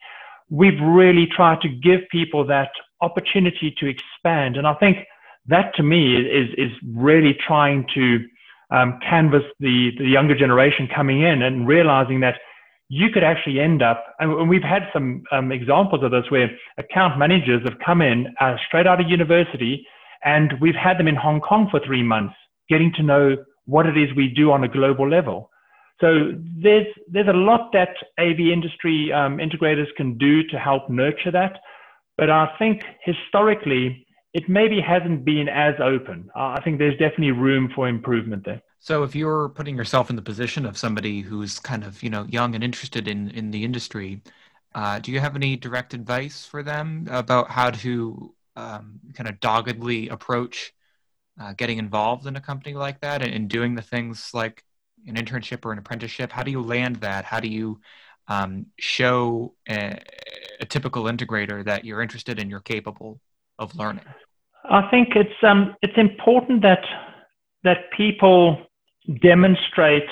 We've 0.49 0.81
really 0.81 1.27
tried 1.27 1.61
to 1.63 1.69
give 1.69 2.01
people 2.11 2.47
that 2.47 2.71
opportunity 3.01 3.75
to 3.79 3.87
expand. 3.87 4.57
And 4.57 4.67
I 4.67 4.75
think 4.75 4.99
that 5.47 5.75
to 5.77 5.83
me 5.83 6.17
is, 6.17 6.51
is 6.57 6.71
really 6.95 7.35
trying 7.35 7.87
to 7.95 8.25
um, 8.71 8.99
canvas 9.09 9.43
the, 9.61 9.91
the 9.99 10.07
younger 10.07 10.37
generation 10.37 10.89
coming 10.95 11.23
in 11.23 11.43
and 11.43 11.67
realizing 11.67 12.21
that 12.21 12.37
you 12.95 13.09
could 13.09 13.25
actually 13.25 13.59
end 13.59 13.83
up, 13.83 14.05
and 14.19 14.51
we've 14.51 14.63
had 14.63 14.83
some 14.93 15.23
um, 15.33 15.51
examples 15.51 16.05
of 16.05 16.11
this 16.11 16.25
where 16.29 16.51
account 16.77 17.19
managers 17.19 17.63
have 17.65 17.79
come 17.83 18.03
in 18.03 18.27
uh, 18.39 18.55
straight 18.67 18.87
out 18.87 19.01
of 19.01 19.09
university, 19.09 19.87
and 20.27 20.53
we've 20.61 20.75
had 20.75 20.99
them 20.99 21.09
in 21.09 21.15
Hong 21.15 21.41
Kong 21.41 21.69
for 21.71 21.81
three 21.81 22.03
months, 22.03 22.35
getting 22.69 22.93
to 22.97 23.03
know 23.03 23.37
what 23.65 23.87
it 23.87 23.97
is 23.97 24.15
we 24.15 24.29
do 24.29 24.53
on 24.53 24.65
a 24.65 24.69
global 24.69 25.09
level. 25.09 25.49
So 26.03 26.33
there's 26.63 26.87
there's 27.11 27.29
a 27.29 27.33
lot 27.33 27.73
that 27.73 27.95
AV 28.19 28.41
industry 28.53 29.11
um, 29.11 29.39
integrators 29.39 29.89
can 29.97 30.19
do 30.19 30.43
to 30.49 30.59
help 30.59 30.91
nurture 30.91 31.31
that, 31.31 31.61
but 32.19 32.29
I 32.29 32.51
think 32.59 32.83
historically 33.03 34.07
it 34.35 34.51
maybe 34.51 34.83
hasn't 34.83 35.25
been 35.25 35.49
as 35.49 35.77
open. 35.83 36.29
I 36.37 36.61
think 36.61 36.79
there's 36.79 36.99
definitely 36.99 37.31
room 37.31 37.73
for 37.75 37.89
improvement 37.89 38.45
there. 38.45 38.61
So 38.83 39.05
if 39.05 39.15
you're 39.15 39.49
putting 39.51 39.77
yourself 39.77 40.11
in 40.11 40.17
the 40.17 40.23
position 40.23 40.67
of 40.67 40.77
somebody 40.77 41.21
who's 41.21 41.61
kind 41.61 41.85
of, 41.85 42.03
you 42.03 42.11
know, 42.11 42.25
young 42.25 42.57
and 42.57 42.65
interested 42.65 43.07
in, 43.07 43.31
in 43.31 43.53
the 43.53 43.63
industry, 43.63 44.23
uh, 44.75 44.99
do 44.99 45.13
you 45.13 45.21
have 45.21 45.37
any 45.37 45.55
direct 45.55 45.95
advice 45.95 46.45
for 46.45 46.65
them 46.65 47.07
about 47.09 47.49
how 47.49 47.71
to 47.71 48.35
um, 48.57 48.99
kind 49.15 49.29
of 49.29 49.39
doggedly 49.39 50.09
approach 50.09 50.75
uh, 51.41 51.53
getting 51.53 51.79
involved 51.79 52.27
in 52.27 52.35
a 52.35 52.41
company 52.41 52.75
like 52.75 53.01
that 53.03 53.23
and, 53.23 53.33
and, 53.33 53.49
doing 53.49 53.77
the 53.77 53.83
things 53.83 54.33
like 54.35 54.65
an 55.07 55.15
internship 55.15 55.65
or 55.65 55.71
an 55.71 55.79
apprenticeship? 55.79 56.33
How 56.33 56.43
do 56.43 56.51
you 56.51 56.61
land 56.61 56.97
that? 56.97 57.25
How 57.25 57.39
do 57.39 57.49
you 57.49 57.81
um, 58.27 58.67
show 58.81 59.55
a, 59.69 59.97
a, 60.61 60.67
typical 60.67 61.05
integrator 61.05 61.65
that 61.65 61.85
you're 61.85 62.03
interested 62.03 62.41
and 62.41 62.51
you're 62.51 62.61
capable 62.61 63.21
of 63.61 63.77
learning? 63.77 64.05
I 64.69 64.91
think 64.91 65.15
it's 65.15 65.43
um, 65.43 65.77
it's 65.83 65.97
important 65.97 66.63
that 66.63 66.85
that 67.65 67.91
people 67.97 68.67
demonstrate 69.21 70.09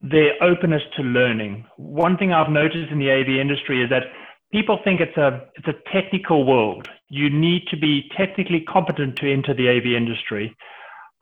their 0.00 0.32
openness 0.42 0.82
to 0.96 1.02
learning. 1.02 1.66
One 1.76 2.16
thing 2.16 2.32
I've 2.32 2.50
noticed 2.50 2.90
in 2.90 2.98
the 2.98 3.10
AV 3.10 3.28
industry 3.28 3.82
is 3.82 3.90
that 3.90 4.04
people 4.52 4.78
think 4.82 5.00
it's 5.00 5.16
a 5.16 5.46
it's 5.56 5.68
a 5.68 5.92
technical 5.92 6.44
world. 6.44 6.88
You 7.08 7.28
need 7.30 7.66
to 7.68 7.76
be 7.76 8.10
technically 8.16 8.62
competent 8.62 9.16
to 9.16 9.30
enter 9.30 9.54
the 9.54 9.68
AV 9.68 9.86
industry. 9.86 10.56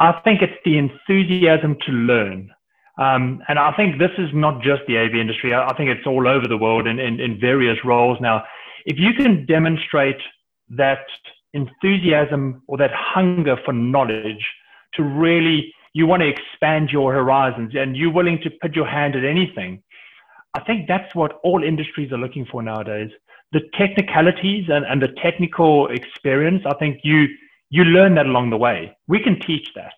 I 0.01 0.13
think 0.23 0.43
it's 0.43 0.59
the 0.65 0.79
enthusiasm 0.79 1.77
to 1.87 1.93
learn. 1.93 2.51
Um, 2.99 3.43
and 3.49 3.59
I 3.59 3.73
think 3.73 3.99
this 3.99 4.11
is 4.19 4.29
not 4.33 4.63
just 4.63 4.83
the 4.87 4.99
AV 4.99 5.15
industry. 5.15 5.55
I, 5.55 5.67
I 5.67 5.77
think 5.77 5.91
it's 5.91 6.07
all 6.07 6.27
over 6.29 6.49
the 6.49 6.57
world 6.57 6.87
in, 6.87 6.99
in, 6.99 7.21
in 7.21 7.41
various 7.41 7.79
roles 7.85 8.19
now. 8.21 8.45
If 8.87 8.99
you 8.99 9.13
can 9.15 9.47
demonstrate 9.47 10.21
that 10.71 11.05
enthusiasm 11.53 12.63
or 12.67 12.77
that 12.79 12.91
hunger 12.93 13.57
for 13.65 13.73
knowledge 13.73 14.47
to 14.95 15.03
really 15.03 15.73
you 15.93 16.07
want 16.07 16.23
to 16.23 16.29
expand 16.29 16.91
your 16.91 17.13
horizons 17.13 17.73
and 17.75 17.97
you're 17.97 18.13
willing 18.13 18.41
to 18.43 18.51
put 18.63 18.75
your 18.75 18.87
hand 18.87 19.17
at 19.17 19.25
anything. 19.25 19.83
I 20.55 20.61
think 20.61 20.89
that's 20.89 21.15
what 21.15 21.39
all 21.43 21.63
industries 21.63 22.13
are 22.13 22.19
looking 22.19 22.47
for 22.47 22.63
nowadays. 22.63 23.11
The 23.53 23.61
technicalities 23.77 24.67
and, 24.69 24.85
and 24.85 25.01
the 25.01 25.15
technical 25.23 25.89
experience, 25.89 26.63
I 26.67 26.75
think 26.75 27.01
you 27.03 27.27
you 27.71 27.85
learn 27.85 28.15
that 28.15 28.27
along 28.27 28.51
the 28.51 28.57
way. 28.57 28.97
We 29.09 29.23
can 29.23 29.39
teach 29.41 29.69
that. 29.75 29.93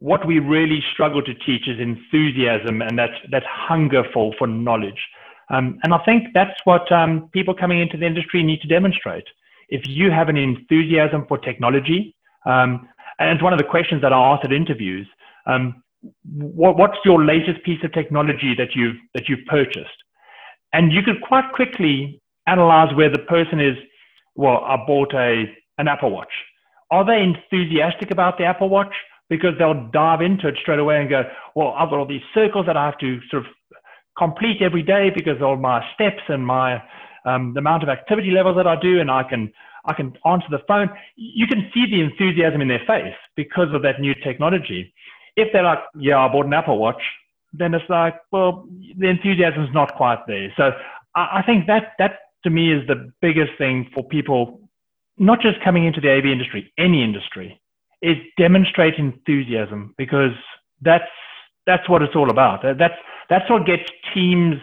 What 0.00 0.26
we 0.26 0.40
really 0.40 0.82
struggle 0.92 1.22
to 1.22 1.34
teach 1.34 1.68
is 1.68 1.78
enthusiasm 1.78 2.82
and 2.82 2.98
that 2.98 3.10
that 3.30 3.44
hunger 3.44 4.04
for 4.12 4.32
for 4.38 4.46
knowledge. 4.46 5.00
Um, 5.48 5.78
and 5.84 5.94
I 5.94 5.98
think 6.04 6.28
that's 6.34 6.58
what 6.64 6.90
um, 6.90 7.30
people 7.32 7.54
coming 7.54 7.80
into 7.80 7.96
the 7.96 8.06
industry 8.06 8.42
need 8.42 8.60
to 8.62 8.68
demonstrate. 8.68 9.24
If 9.68 9.86
you 9.86 10.10
have 10.10 10.28
an 10.28 10.36
enthusiasm 10.36 11.24
for 11.28 11.38
technology, 11.38 12.16
um, 12.46 12.88
and 13.18 13.30
it's 13.30 13.42
one 13.42 13.52
of 13.52 13.58
the 13.58 13.64
questions 13.64 14.02
that 14.02 14.12
I 14.12 14.34
ask 14.34 14.44
at 14.44 14.52
interviews. 14.52 15.06
Um, 15.46 15.82
what, 16.24 16.76
what's 16.76 16.98
your 17.04 17.24
latest 17.24 17.64
piece 17.64 17.82
of 17.84 17.92
technology 17.92 18.54
that 18.56 18.74
you've 18.74 18.96
that 19.14 19.28
you've 19.28 19.44
purchased? 19.46 20.02
And 20.72 20.92
you 20.92 21.02
could 21.02 21.22
quite 21.22 21.52
quickly 21.54 22.20
analyze 22.46 22.94
where 22.94 23.10
the 23.10 23.18
person 23.18 23.60
is. 23.60 23.76
Well, 24.34 24.58
I 24.64 24.76
bought 24.86 25.14
a 25.14 25.44
an 25.78 25.88
Apple 25.88 26.10
Watch. 26.10 26.32
Are 26.90 27.04
they 27.04 27.22
enthusiastic 27.22 28.10
about 28.10 28.38
the 28.38 28.44
Apple 28.44 28.68
Watch? 28.68 28.94
Because 29.28 29.54
they'll 29.58 29.88
dive 29.92 30.20
into 30.20 30.46
it 30.46 30.54
straight 30.60 30.78
away 30.78 31.00
and 31.00 31.10
go, 31.10 31.22
well, 31.56 31.74
I've 31.76 31.90
got 31.90 31.98
all 31.98 32.06
these 32.06 32.22
circles 32.32 32.66
that 32.66 32.76
I 32.76 32.84
have 32.86 32.98
to 32.98 33.18
sort 33.28 33.44
of 33.44 33.52
complete 34.16 34.62
every 34.62 34.82
day 34.82 35.10
because 35.12 35.38
of 35.40 35.58
my 35.58 35.84
steps 35.94 36.22
and 36.28 36.46
my 36.46 36.80
um, 37.24 37.52
the 37.54 37.58
amount 37.58 37.82
of 37.82 37.88
activity 37.88 38.30
levels 38.30 38.56
that 38.56 38.68
I 38.68 38.76
do, 38.80 39.00
and 39.00 39.10
I 39.10 39.24
can 39.24 39.52
I 39.86 39.92
can 39.94 40.16
answer 40.24 40.46
the 40.50 40.60
phone. 40.68 40.90
You 41.16 41.46
can 41.46 41.70
see 41.72 41.86
the 41.90 42.00
enthusiasm 42.00 42.60
in 42.60 42.68
their 42.68 42.82
face 42.86 43.14
because 43.36 43.72
of 43.72 43.82
that 43.82 44.00
new 44.00 44.14
technology. 44.14 44.92
If 45.36 45.52
they're 45.52 45.62
like, 45.62 45.78
yeah, 45.98 46.18
I 46.18 46.28
bought 46.28 46.46
an 46.46 46.52
Apple 46.54 46.78
Watch, 46.78 47.02
then 47.52 47.74
it's 47.74 47.88
like, 47.88 48.14
well, 48.32 48.66
the 48.98 49.08
enthusiasm 49.08 49.64
is 49.64 49.70
not 49.72 49.94
quite 49.96 50.26
there. 50.26 50.52
So 50.56 50.72
I, 51.14 51.38
I 51.38 51.42
think 51.44 51.66
that 51.66 51.92
that 51.98 52.18
to 52.44 52.50
me 52.50 52.72
is 52.72 52.86
the 52.86 53.12
biggest 53.20 53.52
thing 53.58 53.90
for 53.94 54.04
people, 54.04 54.60
not 55.18 55.40
just 55.40 55.62
coming 55.62 55.84
into 55.84 56.00
the 56.00 56.10
AV 56.10 56.26
industry, 56.26 56.72
any 56.78 57.02
industry, 57.02 57.60
is 58.02 58.16
demonstrate 58.36 58.94
enthusiasm 58.96 59.94
because 59.96 60.32
that's 60.82 61.10
that's 61.66 61.88
what 61.88 62.02
it's 62.02 62.14
all 62.14 62.30
about. 62.30 62.62
That's 62.78 62.94
that's 63.28 63.48
what 63.50 63.66
gets 63.66 63.84
teams 64.14 64.56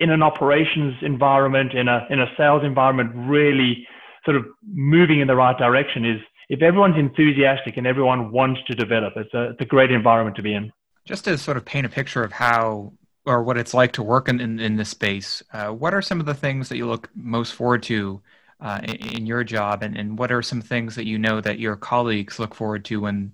in 0.00 0.10
an 0.10 0.22
operations 0.22 0.94
environment, 1.02 1.72
in 1.74 1.88
a 1.88 2.06
in 2.10 2.20
a 2.20 2.26
sales 2.36 2.62
environment, 2.64 3.10
really 3.14 3.86
sort 4.24 4.36
of 4.36 4.46
moving 4.66 5.20
in 5.20 5.28
the 5.28 5.36
right 5.36 5.56
direction 5.56 6.04
is 6.04 6.20
if 6.48 6.62
everyone's 6.62 6.96
enthusiastic 6.96 7.76
and 7.76 7.86
everyone 7.86 8.30
wants 8.30 8.60
to 8.66 8.74
develop, 8.74 9.14
it's 9.16 9.32
a, 9.34 9.50
it's 9.50 9.60
a 9.60 9.64
great 9.64 9.90
environment 9.90 10.36
to 10.36 10.42
be 10.42 10.54
in. 10.54 10.72
Just 11.04 11.24
to 11.24 11.36
sort 11.38 11.56
of 11.56 11.64
paint 11.64 11.86
a 11.86 11.88
picture 11.88 12.22
of 12.22 12.32
how 12.32 12.92
or 13.26 13.42
what 13.42 13.58
it's 13.58 13.74
like 13.74 13.92
to 13.92 14.02
work 14.02 14.28
in, 14.28 14.40
in, 14.40 14.58
in 14.58 14.76
this 14.76 14.88
space, 14.88 15.42
uh, 15.52 15.68
what 15.68 15.92
are 15.92 16.00
some 16.00 16.20
of 16.20 16.26
the 16.26 16.34
things 16.34 16.68
that 16.68 16.78
you 16.78 16.86
look 16.86 17.10
most 17.14 17.54
forward 17.54 17.82
to 17.82 18.22
uh, 18.60 18.80
in, 18.82 18.94
in, 18.94 19.26
your 19.26 19.44
job? 19.44 19.82
And, 19.82 19.96
and 19.96 20.18
what 20.18 20.32
are 20.32 20.40
some 20.40 20.62
things 20.62 20.94
that 20.94 21.04
you 21.06 21.18
know 21.18 21.40
that 21.42 21.58
your 21.58 21.76
colleagues 21.76 22.38
look 22.38 22.54
forward 22.54 22.86
to 22.86 23.00
when 23.02 23.32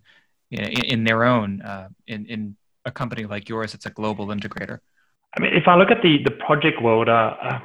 in, 0.51 0.85
in 0.85 1.05
their 1.05 1.23
own, 1.25 1.63
uh, 1.63 1.89
in, 2.09 2.27
in 2.27 2.57
a 2.85 2.91
company 2.91 3.25
like 3.25 3.49
yours, 3.49 3.75
it's 3.75 3.87
a 3.87 3.91
global 3.91 4.27
integrator? 4.29 4.81
I 5.37 5.41
mean, 5.41 5.53
if 5.55 5.69
I 5.69 5.77
look 5.77 5.91
at 5.91 6.03
the, 6.03 6.19
the 6.25 6.33
project 6.33 6.83
world, 6.83 7.09
uh, 7.09 7.35
uh 7.41 7.59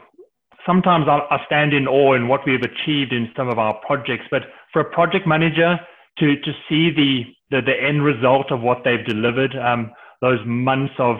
sometimes 0.65 1.07
I, 1.07 1.19
I 1.29 1.45
stand 1.45 1.73
in 1.73 1.87
awe 1.87 2.13
in 2.13 2.27
what 2.27 2.41
we've 2.45 2.61
achieved 2.61 3.13
in 3.13 3.31
some 3.35 3.49
of 3.49 3.59
our 3.59 3.73
projects. 3.85 4.25
But 4.29 4.43
for 4.73 4.81
a 4.81 4.89
project 4.89 5.27
manager 5.27 5.79
to 6.19 6.35
to 6.35 6.51
see 6.67 6.91
the 6.91 7.23
the, 7.51 7.61
the 7.61 7.75
end 7.81 8.03
result 8.03 8.51
of 8.51 8.61
what 8.61 8.83
they've 8.83 9.05
delivered, 9.05 9.55
um, 9.55 9.91
those 10.21 10.39
months 10.45 10.93
of 10.99 11.17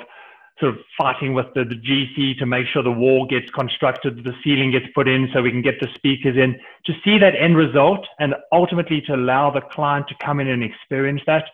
sort 0.59 0.75
of 0.75 0.79
fighting 0.97 1.33
with 1.33 1.45
the, 1.55 1.63
the 1.63 1.75
GC 1.75 2.37
to 2.37 2.45
make 2.45 2.67
sure 2.67 2.83
the 2.83 2.91
wall 2.91 3.25
gets 3.25 3.49
constructed, 3.51 4.23
the 4.23 4.33
ceiling 4.43 4.71
gets 4.71 4.85
put 4.93 5.07
in 5.07 5.29
so 5.33 5.41
we 5.41 5.51
can 5.51 5.61
get 5.61 5.79
the 5.79 5.87
speakers 5.95 6.35
in, 6.35 6.59
to 6.85 6.93
see 7.03 7.17
that 7.17 7.33
end 7.39 7.55
result 7.55 8.05
and 8.19 8.35
ultimately 8.51 9.01
to 9.01 9.15
allow 9.15 9.49
the 9.49 9.61
client 9.61 10.05
to 10.09 10.15
come 10.21 10.39
in 10.39 10.49
and 10.49 10.63
experience 10.63 11.21
that, 11.25 11.45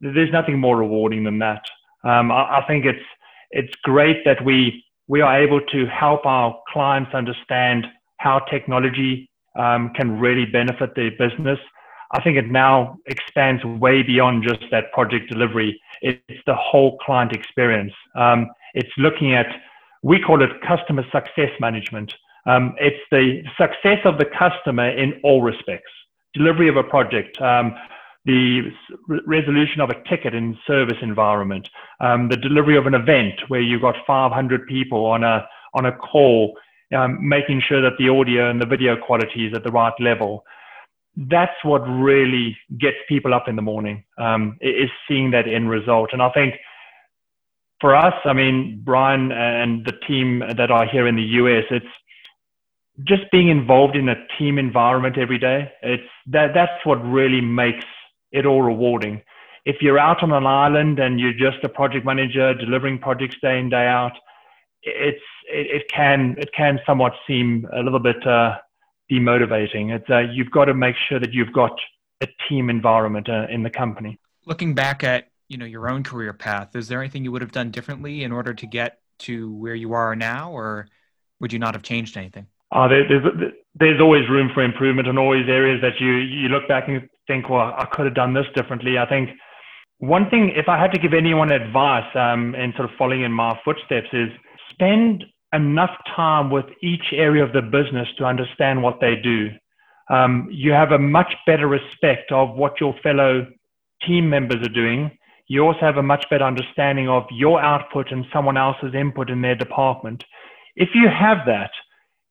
there's 0.00 0.32
nothing 0.32 0.58
more 0.58 0.76
rewarding 0.78 1.24
than 1.24 1.38
that. 1.38 1.62
Um, 2.04 2.30
I, 2.30 2.58
I 2.58 2.64
think 2.66 2.84
it's 2.84 3.04
it's 3.50 3.74
great 3.82 4.24
that 4.24 4.44
we 4.44 4.84
we 5.08 5.20
are 5.20 5.40
able 5.40 5.60
to 5.60 5.86
help 5.86 6.26
our 6.26 6.58
clients 6.72 7.14
understand 7.14 7.86
how 8.18 8.40
technology 8.50 9.28
um, 9.56 9.92
can 9.94 10.18
really 10.18 10.46
benefit 10.46 10.94
their 10.94 11.10
business. 11.12 11.58
I 12.12 12.22
think 12.22 12.36
it 12.36 12.50
now 12.50 12.98
expands 13.06 13.64
way 13.64 14.02
beyond 14.02 14.44
just 14.46 14.64
that 14.70 14.92
project 14.92 15.30
delivery. 15.30 15.80
It's 16.02 16.42
the 16.46 16.54
whole 16.54 16.98
client 16.98 17.32
experience. 17.32 17.92
Um, 18.14 18.48
it's 18.74 18.92
looking 18.96 19.34
at, 19.34 19.46
we 20.02 20.20
call 20.20 20.42
it 20.42 20.50
customer 20.66 21.04
success 21.10 21.50
management. 21.60 22.12
Um, 22.46 22.74
it's 22.78 23.02
the 23.10 23.42
success 23.58 23.98
of 24.04 24.18
the 24.18 24.24
customer 24.24 24.88
in 24.90 25.20
all 25.24 25.42
respects. 25.42 25.90
Delivery 26.34 26.68
of 26.68 26.76
a 26.76 26.84
project, 26.84 27.40
um, 27.40 27.74
the 28.26 28.72
resolution 29.26 29.80
of 29.80 29.88
a 29.88 30.02
ticket 30.08 30.34
in 30.34 30.58
service 30.66 30.98
environment, 31.00 31.70
um, 32.00 32.28
the 32.28 32.36
delivery 32.36 32.76
of 32.76 32.86
an 32.86 32.94
event 32.94 33.40
where 33.48 33.60
you've 33.60 33.80
got 33.82 33.94
500 34.06 34.66
people 34.66 35.06
on 35.06 35.22
a 35.22 35.48
on 35.74 35.86
a 35.86 35.92
call, 35.92 36.56
um, 36.94 37.18
making 37.26 37.62
sure 37.66 37.80
that 37.82 37.92
the 37.98 38.08
audio 38.08 38.50
and 38.50 38.60
the 38.60 38.66
video 38.66 38.96
quality 38.96 39.46
is 39.46 39.54
at 39.54 39.62
the 39.62 39.70
right 39.70 39.92
level. 40.00 40.44
That's 41.16 41.56
what 41.62 41.80
really 41.80 42.56
gets 42.78 42.96
people 43.08 43.32
up 43.32 43.48
in 43.48 43.56
the 43.56 43.62
morning. 43.62 44.04
Um, 44.18 44.58
is 44.60 44.90
seeing 45.08 45.30
that 45.30 45.46
end 45.46 45.70
result, 45.70 46.10
and 46.12 46.20
I 46.20 46.30
think 46.30 46.54
for 47.80 47.94
us, 47.94 48.14
I 48.24 48.32
mean, 48.32 48.82
Brian 48.84 49.30
and 49.32 49.84
the 49.84 49.92
team 50.08 50.42
that 50.56 50.70
are 50.70 50.86
here 50.86 51.06
in 51.06 51.14
the 51.14 51.22
US, 51.22 51.64
it's 51.70 51.86
just 53.04 53.30
being 53.30 53.48
involved 53.48 53.94
in 53.94 54.08
a 54.08 54.16
team 54.38 54.58
environment 54.58 55.18
every 55.18 55.38
day. 55.38 55.70
It's 55.82 56.10
that 56.28 56.54
that's 56.54 56.84
what 56.84 56.96
really 56.96 57.40
makes 57.40 57.84
it 58.32 58.46
all 58.46 58.62
rewarding. 58.62 59.22
if 59.66 59.82
you're 59.82 59.98
out 59.98 60.22
on 60.22 60.32
an 60.32 60.46
island 60.46 60.98
and 61.00 61.20
you're 61.20 61.32
just 61.32 61.62
a 61.64 61.68
project 61.68 62.06
manager 62.06 62.54
delivering 62.54 62.98
projects 62.98 63.36
day 63.42 63.58
in 63.58 63.68
day 63.68 63.86
out, 63.86 64.12
it's 64.82 65.22
it, 65.48 65.66
it 65.82 65.90
can 65.92 66.36
it 66.38 66.50
can 66.56 66.78
somewhat 66.86 67.12
seem 67.26 67.66
a 67.74 67.80
little 67.80 67.98
bit 67.98 68.24
uh, 68.26 68.56
demotivating. 69.10 69.94
It's 69.94 70.08
uh, 70.08 70.20
you've 70.32 70.52
got 70.52 70.66
to 70.66 70.74
make 70.74 70.94
sure 71.08 71.18
that 71.18 71.34
you've 71.34 71.52
got 71.52 71.76
a 72.20 72.28
team 72.48 72.70
environment 72.70 73.28
uh, 73.28 73.46
in 73.50 73.64
the 73.64 73.70
company. 73.70 74.18
Looking 74.46 74.74
back 74.74 75.02
at 75.02 75.28
you 75.48 75.58
know 75.58 75.66
your 75.66 75.88
own 75.90 76.04
career 76.04 76.32
path, 76.32 76.76
is 76.76 76.86
there 76.86 77.00
anything 77.00 77.24
you 77.24 77.32
would 77.32 77.42
have 77.42 77.52
done 77.52 77.72
differently 77.72 78.22
in 78.22 78.30
order 78.30 78.54
to 78.54 78.66
get 78.66 79.00
to 79.18 79.52
where 79.54 79.74
you 79.74 79.94
are 79.94 80.14
now, 80.14 80.52
or 80.52 80.86
would 81.40 81.52
you 81.52 81.58
not 81.58 81.74
have 81.74 81.82
changed 81.82 82.16
anything? 82.16 82.46
Uh, 82.70 82.86
there, 82.86 83.08
there's 83.08 83.52
there's 83.74 84.00
always 84.00 84.28
room 84.30 84.52
for 84.54 84.62
improvement, 84.62 85.08
and 85.08 85.18
always 85.18 85.48
areas 85.48 85.80
that 85.82 86.00
you 86.00 86.12
you 86.12 86.48
look 86.48 86.68
back 86.68 86.84
and 86.86 87.08
think, 87.26 87.48
well, 87.48 87.74
I 87.76 87.86
could 87.92 88.06
have 88.06 88.14
done 88.14 88.34
this 88.34 88.46
differently. 88.54 88.98
I 88.98 89.06
think 89.06 89.30
one 89.98 90.28
thing, 90.28 90.52
if 90.54 90.68
I 90.68 90.80
had 90.80 90.92
to 90.92 91.00
give 91.00 91.14
anyone 91.14 91.50
advice 91.50 92.04
um, 92.14 92.54
and 92.54 92.72
sort 92.76 92.90
of 92.90 92.96
following 92.96 93.22
in 93.22 93.32
my 93.32 93.58
footsteps, 93.64 94.08
is 94.12 94.28
spend 94.70 95.24
enough 95.52 95.96
time 96.14 96.50
with 96.50 96.66
each 96.82 97.12
area 97.12 97.42
of 97.42 97.52
the 97.52 97.62
business 97.62 98.08
to 98.18 98.24
understand 98.24 98.82
what 98.82 99.00
they 99.00 99.14
do. 99.16 99.48
Um, 100.10 100.48
you 100.50 100.72
have 100.72 100.92
a 100.92 100.98
much 100.98 101.34
better 101.46 101.66
respect 101.66 102.30
of 102.30 102.54
what 102.54 102.80
your 102.80 102.94
fellow 103.02 103.46
team 104.06 104.28
members 104.28 104.64
are 104.66 104.72
doing. 104.72 105.10
You 105.48 105.62
also 105.62 105.80
have 105.80 105.96
a 105.96 106.02
much 106.02 106.24
better 106.28 106.44
understanding 106.44 107.08
of 107.08 107.24
your 107.30 107.60
output 107.60 108.12
and 108.12 108.24
someone 108.32 108.56
else's 108.56 108.94
input 108.94 109.30
in 109.30 109.42
their 109.42 109.54
department. 109.54 110.22
If 110.74 110.90
you 110.94 111.08
have 111.08 111.38
that, 111.46 111.70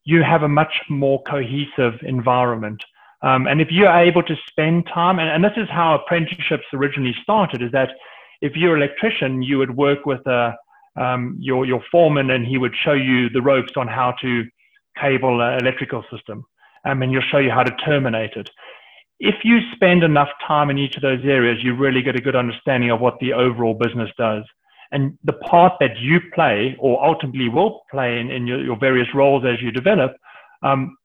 you 0.03 0.21
have 0.21 0.43
a 0.43 0.47
much 0.47 0.73
more 0.89 1.21
cohesive 1.23 1.99
environment. 2.03 2.83
Um, 3.22 3.48
and 3.48 3.62
if 3.62 3.69
you're 3.72 3.91
able 3.91 4.24
to 4.24 4.36
spend 4.48 4.86
time, 4.93 5.19
and, 5.19 5.29
and, 5.29 5.43
this 5.43 5.57
is 5.57 5.69
how 5.69 5.95
apprenticeships 5.95 6.65
originally 6.74 7.15
started, 7.24 7.62
is 7.62 7.72
that 7.72 7.89
if 8.41 8.55
you're 8.55 8.75
an 8.75 8.81
electrician, 8.81 9.41
you 9.41 9.57
would 9.57 9.75
work 9.75 10.05
with 10.05 10.25
a, 10.27 10.55
um, 10.95 11.38
your, 11.39 11.65
your 11.65 11.81
foreman 11.91 12.29
and 12.29 12.45
he 12.45 12.57
would 12.57 12.75
show 12.84 12.93
you 12.93 13.29
the 13.29 13.41
ropes 13.41 13.74
on 13.77 13.88
how 13.88 14.13
to 14.22 14.43
cable 15.00 15.41
an 15.41 15.60
electrical 15.60 16.03
system. 16.12 16.43
Um, 16.86 17.01
and 17.01 17.12
he'll 17.12 17.22
show 17.22 17.39
you 17.39 17.50
how 17.50 17.63
to 17.63 17.75
terminate 17.77 18.34
it. 18.36 18.50
If 19.19 19.36
you 19.43 19.60
spend 19.74 20.03
enough 20.03 20.29
time 20.45 20.69
in 20.69 20.77
each 20.77 20.95
of 20.98 21.01
those 21.01 21.24
areas, 21.24 21.63
you 21.63 21.75
really 21.75 22.01
get 22.01 22.15
a 22.15 22.22
good 22.22 22.36
understanding 22.36 22.91
of 22.91 23.00
what 23.00 23.17
the 23.19 23.34
overall 23.34 23.74
business 23.74 24.10
does. 24.17 24.43
And 24.91 25.17
the 25.24 25.34
part 25.34 25.74
that 25.79 25.98
you 26.00 26.19
play 26.34 26.75
or 26.79 27.03
ultimately 27.03 27.50
will 27.50 27.81
play 27.89 28.19
in, 28.19 28.29
in 28.29 28.45
your, 28.45 28.63
your 28.63 28.77
various 28.77 29.07
roles 29.15 29.43
as 29.45 29.62
you 29.62 29.72
develop, 29.72 30.15
um, 30.63 30.95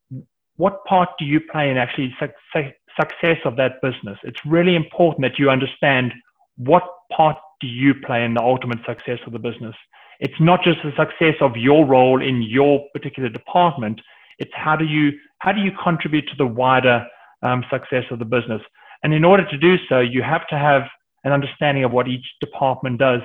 what 0.60 0.84
part 0.84 1.08
do 1.18 1.24
you 1.24 1.40
play 1.40 1.70
in 1.70 1.78
actually 1.78 2.14
su- 2.20 2.72
success 3.00 3.38
of 3.46 3.56
that 3.56 3.80
business? 3.80 4.18
It's 4.22 4.44
really 4.44 4.76
important 4.76 5.22
that 5.22 5.38
you 5.38 5.48
understand 5.48 6.12
what 6.58 6.82
part 7.16 7.38
do 7.62 7.66
you 7.66 7.94
play 8.06 8.24
in 8.24 8.34
the 8.34 8.42
ultimate 8.42 8.80
success 8.86 9.18
of 9.26 9.32
the 9.32 9.38
business? 9.38 9.74
It's 10.20 10.38
not 10.38 10.62
just 10.62 10.78
the 10.84 10.92
success 11.02 11.36
of 11.40 11.56
your 11.56 11.86
role 11.86 12.20
in 12.22 12.42
your 12.42 12.84
particular 12.92 13.30
department. 13.30 14.02
It's 14.38 14.52
how 14.54 14.76
do 14.76 14.84
you 14.84 15.12
how 15.38 15.52
do 15.52 15.62
you 15.62 15.72
contribute 15.82 16.26
to 16.28 16.36
the 16.36 16.46
wider 16.46 17.06
um, 17.42 17.64
success 17.70 18.04
of 18.10 18.18
the 18.18 18.26
business? 18.26 18.60
And 19.02 19.14
in 19.14 19.24
order 19.24 19.48
to 19.48 19.56
do 19.56 19.76
so, 19.88 20.00
you 20.00 20.22
have 20.22 20.46
to 20.48 20.58
have 20.58 20.82
an 21.24 21.32
understanding 21.32 21.84
of 21.84 21.92
what 21.92 22.06
each 22.06 22.26
department 22.38 22.98
does. 22.98 23.22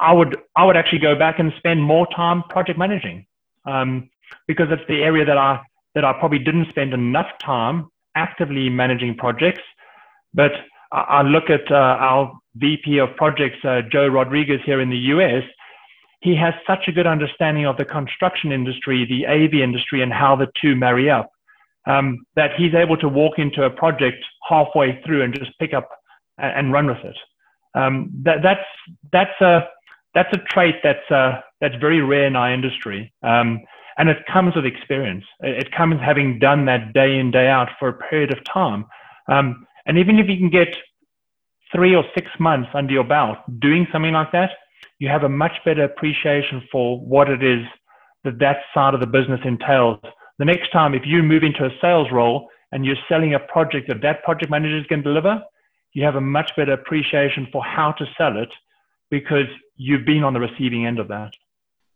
I 0.00 0.12
would 0.12 0.36
I 0.56 0.64
would 0.66 0.76
actually 0.76 1.04
go 1.10 1.14
back 1.16 1.38
and 1.38 1.52
spend 1.58 1.80
more 1.80 2.08
time 2.16 2.42
project 2.50 2.78
managing 2.80 3.26
um, 3.64 4.10
because 4.48 4.66
it's 4.72 4.88
the 4.88 5.02
area 5.04 5.24
that 5.24 5.38
I 5.38 5.60
that 5.94 6.04
I 6.04 6.12
probably 6.12 6.38
didn't 6.38 6.68
spend 6.68 6.92
enough 6.92 7.28
time 7.44 7.88
actively 8.14 8.68
managing 8.68 9.16
projects. 9.16 9.62
But 10.34 10.52
I, 10.92 11.22
look 11.22 11.50
at 11.50 11.70
uh, 11.70 11.74
our 11.74 12.32
VP 12.56 12.98
of 12.98 13.14
projects, 13.16 13.58
uh, 13.64 13.82
Joe 13.90 14.08
Rodriguez 14.08 14.60
here 14.64 14.80
in 14.80 14.90
the 14.90 14.98
US, 15.14 15.44
he 16.20 16.34
has 16.36 16.54
such 16.66 16.88
a 16.88 16.92
good 16.92 17.06
understanding 17.06 17.66
of 17.66 17.76
the 17.76 17.84
construction 17.84 18.52
industry, 18.52 19.06
the 19.06 19.26
AV 19.26 19.54
industry, 19.54 20.02
and 20.02 20.12
how 20.12 20.34
the 20.34 20.48
two 20.60 20.74
marry 20.74 21.08
up 21.10 21.30
um, 21.86 22.24
that 22.36 22.50
he's 22.56 22.74
able 22.74 22.96
to 22.98 23.08
walk 23.08 23.38
into 23.38 23.62
a 23.64 23.70
project 23.70 24.24
halfway 24.48 25.00
through 25.04 25.22
and 25.22 25.34
just 25.34 25.58
pick 25.58 25.72
up 25.72 25.88
and, 26.38 26.52
and 26.66 26.72
run 26.72 26.86
with 26.86 26.98
it. 27.04 27.16
Um, 27.74 28.10
that, 28.24 28.38
that's 28.42 28.64
that's 29.12 29.40
a 29.40 29.68
that's 30.14 30.32
a 30.32 30.38
trait 30.50 30.76
that's 30.82 31.10
uh, 31.10 31.40
that's 31.60 31.74
very 31.76 32.00
rare 32.00 32.26
in 32.26 32.36
our 32.36 32.52
industry, 32.52 33.12
um, 33.22 33.60
and 33.98 34.08
it 34.08 34.18
comes 34.32 34.54
with 34.54 34.64
experience. 34.64 35.24
It, 35.40 35.70
comes 35.72 36.00
having 36.00 36.38
done 36.38 36.64
that 36.66 36.92
day 36.94 37.18
in 37.18 37.30
day 37.30 37.48
out 37.48 37.68
for 37.78 37.88
a 37.88 37.92
period 37.92 38.32
of 38.32 38.42
time, 38.44 38.86
um, 39.28 39.66
and 39.86 39.98
even 39.98 40.18
if 40.18 40.28
you 40.28 40.36
can 40.36 40.50
get 40.50 40.76
three 41.74 41.94
or 41.94 42.04
six 42.14 42.28
months 42.38 42.70
under 42.74 42.92
your 42.92 43.04
belt 43.04 43.38
doing 43.60 43.86
something 43.92 44.12
like 44.12 44.32
that, 44.32 44.50
you 44.98 45.08
have 45.08 45.24
a 45.24 45.28
much 45.28 45.52
better 45.64 45.84
appreciation 45.84 46.62
for 46.72 46.98
what 47.00 47.28
it 47.28 47.42
is 47.42 47.64
that 48.24 48.38
that 48.38 48.58
side 48.74 48.94
of 48.94 49.00
the 49.00 49.06
business 49.06 49.40
entails. 49.44 49.98
The 50.38 50.44
next 50.44 50.70
time, 50.70 50.94
if 50.94 51.02
you 51.04 51.22
move 51.22 51.42
into 51.42 51.64
a 51.64 51.70
sales 51.80 52.08
role 52.12 52.48
and 52.72 52.84
you're 52.84 52.96
selling 53.08 53.34
a 53.34 53.38
project 53.38 53.88
that 53.88 54.02
that 54.02 54.22
project 54.22 54.50
manager 54.50 54.78
is 54.78 54.86
going 54.86 55.02
to 55.02 55.08
deliver, 55.08 55.42
you 55.92 56.04
have 56.04 56.16
a 56.16 56.20
much 56.20 56.50
better 56.56 56.72
appreciation 56.72 57.48
for 57.52 57.64
how 57.64 57.92
to 57.92 58.04
sell 58.16 58.36
it 58.40 58.50
because 59.10 59.46
you've 59.76 60.04
been 60.04 60.22
on 60.22 60.34
the 60.34 60.40
receiving 60.40 60.86
end 60.86 60.98
of 60.98 61.08
that. 61.08 61.32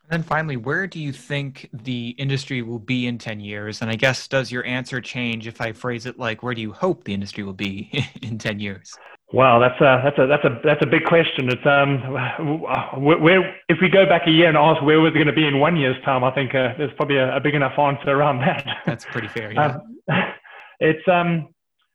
And 0.05 0.11
then 0.11 0.23
finally, 0.23 0.57
where 0.57 0.87
do 0.87 0.99
you 0.99 1.13
think 1.13 1.69
the 1.73 2.11
industry 2.19 2.63
will 2.63 2.79
be 2.79 3.07
in 3.07 3.19
10 3.19 3.41
years? 3.41 3.83
And 3.83 3.91
I 3.91 3.97
guess, 3.97 4.29
does 4.29 4.51
your 4.51 4.65
answer 4.67 5.01
change 5.01 5.47
if 5.47 5.61
I 5.61 5.73
phrase 5.73 6.07
it 6.07 6.19
like, 6.19 6.43
where 6.43 6.55
do 6.55 6.61
you 6.61 6.73
hope 6.73 7.05
the 7.05 7.15
industry 7.15 7.45
will 7.45 7.53
be 7.53 7.91
in 8.23 8.39
10 8.39 8.61
years? 8.61 8.97
Wow, 9.33 9.59
that's 9.59 9.81
a 9.81 10.03
that's 10.05 10.19
a 10.19 10.27
that's 10.27 10.45
a 10.45 10.61
that's 10.63 10.83
a 10.83 10.87
big 10.87 11.05
question. 11.05 11.49
It's 11.49 11.65
um, 11.65 13.03
where 13.03 13.57
if 13.71 13.79
we 13.81 13.89
go 13.89 14.05
back 14.05 14.27
a 14.27 14.31
year 14.31 14.47
and 14.49 14.59
ask 14.59 14.83
where 14.83 15.01
we're 15.01 15.11
going 15.11 15.27
to 15.27 15.33
be 15.33 15.47
in 15.47 15.59
one 15.59 15.75
year's 15.75 15.97
time, 16.05 16.23
I 16.23 16.31
think 16.33 16.55
uh, 16.55 16.75
there's 16.77 16.93
probably 16.97 17.17
a, 17.17 17.37
a, 17.37 17.41
big 17.41 17.55
enough 17.55 17.79
answer 17.79 18.11
around 18.11 18.41
that. 18.41 18.67
That's 18.85 19.07
pretty 19.07 19.29
fair. 19.29 19.53
Yeah. 19.55 19.79
Um, 20.09 20.35
it's 20.81 21.09
um, 21.09 21.49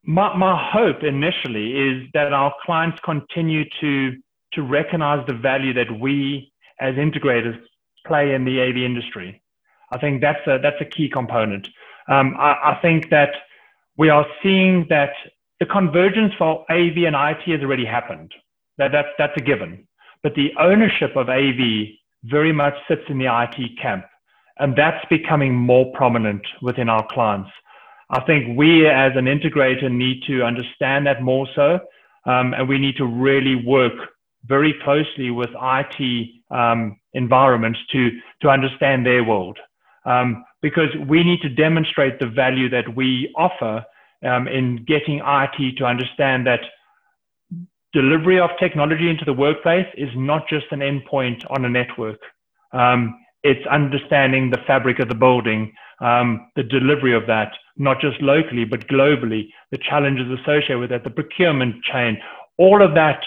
my 0.04 0.36
my 0.36 0.72
hope 0.72 1.04
initially 1.04 1.74
is 1.74 2.08
that 2.15 2.34
our 2.34 2.52
clients 2.65 3.00
continue 3.06 3.65
to 3.82 4.13
to 4.54 4.63
recognize 4.63 5.24
the 5.28 5.34
value 5.34 5.74
that 5.74 6.00
we 6.00 6.52
as 6.80 6.96
integrators 6.96 7.60
play 8.08 8.34
in 8.34 8.46
the 8.46 8.62
AV 8.62 8.78
industry. 8.78 9.41
I 9.91 9.98
think 9.98 10.22
that's 10.22 10.46
a 10.48 10.60
that's 10.62 10.82
a 10.82 10.86
key 10.86 11.10
component. 11.10 11.70
Um, 12.08 12.36
I, 12.38 12.74
I 12.74 12.80
think 12.82 13.10
that 13.10 13.32
we 13.98 14.10
are 14.10 14.26
seeing 14.41 14.86
that 14.89 15.13
the 15.60 15.65
convergence 15.65 16.34
for 16.38 16.65
AV 16.72 16.98
and 16.98 17.15
IT 17.15 17.52
has 17.52 17.62
already 17.62 17.86
happened. 17.86 18.34
That, 18.78 18.91
that, 18.91 19.06
that's 19.17 19.34
a 19.38 19.41
given. 19.41 19.88
But 20.22 20.36
the 20.36 20.52
ownership 20.60 21.15
of 21.15 21.30
AV 21.30 21.88
very 22.24 22.54
much 22.54 22.76
sits 22.88 23.04
in 23.10 23.17
the 23.17 23.26
IT 23.26 23.80
camp. 23.82 24.06
And 24.60 24.76
that's 24.76 25.04
becoming 25.10 25.56
more 25.56 25.91
prominent 25.93 26.41
within 26.62 26.89
our 26.89 27.06
clients. 27.12 27.50
I 28.10 28.22
think 28.22 28.58
we 28.58 28.88
as 28.88 29.13
an 29.15 29.26
integrator 29.26 29.91
need 29.91 30.24
to 30.28 30.43
understand 30.43 31.08
that 31.08 31.22
more 31.22 31.48
so. 31.56 31.80
Um, 32.26 32.54
and 32.54 32.67
we 32.67 32.78
need 32.78 32.98
to 32.98 33.06
really 33.06 33.56
work 33.56 33.93
very 34.47 34.73
closely 34.83 35.31
with 35.31 35.49
IT 35.62 36.29
um, 36.51 36.99
environments 37.13 37.79
to, 37.91 38.10
to 38.41 38.49
understand 38.49 39.05
their 39.05 39.23
world. 39.23 39.57
Um, 40.05 40.45
because 40.62 40.89
we 41.07 41.23
need 41.23 41.41
to 41.41 41.49
demonstrate 41.49 42.19
the 42.19 42.27
value 42.27 42.69
that 42.69 42.95
we 42.95 43.33
offer 43.36 43.86
um, 44.23 44.47
in 44.47 44.83
getting 44.88 45.21
IT 45.23 45.77
to 45.77 45.86
understand 45.86 46.47
that 46.47 46.62
delivery 47.93 48.39
of 48.39 48.49
technology 48.60 49.10
into 49.10 49.25
the 49.25 49.33
workplace 49.33 49.88
is 49.97 50.10
not 50.15 50.47
just 50.47 50.65
an 50.71 50.79
endpoint 50.79 51.43
on 51.49 51.65
a 51.65 51.69
network. 51.69 52.19
Um, 52.71 53.19
it's 53.43 53.65
understanding 53.67 54.49
the 54.49 54.60
fabric 54.65 54.99
of 54.99 55.10
the 55.10 55.15
building, 55.15 55.73
um, 56.01 56.49
the 56.55 56.63
delivery 56.63 57.15
of 57.15 57.27
that, 57.27 57.53
not 57.77 58.01
just 58.01 58.21
locally, 58.21 58.65
but 58.65 58.88
globally, 58.88 59.49
the 59.71 59.77
challenges 59.77 60.27
associated 60.39 60.79
with 60.79 60.89
that, 60.89 61.03
the 61.03 61.10
procurement 61.10 61.83
chain, 61.83 62.17
all 62.57 62.81
of 62.83 62.93
that 62.95 63.23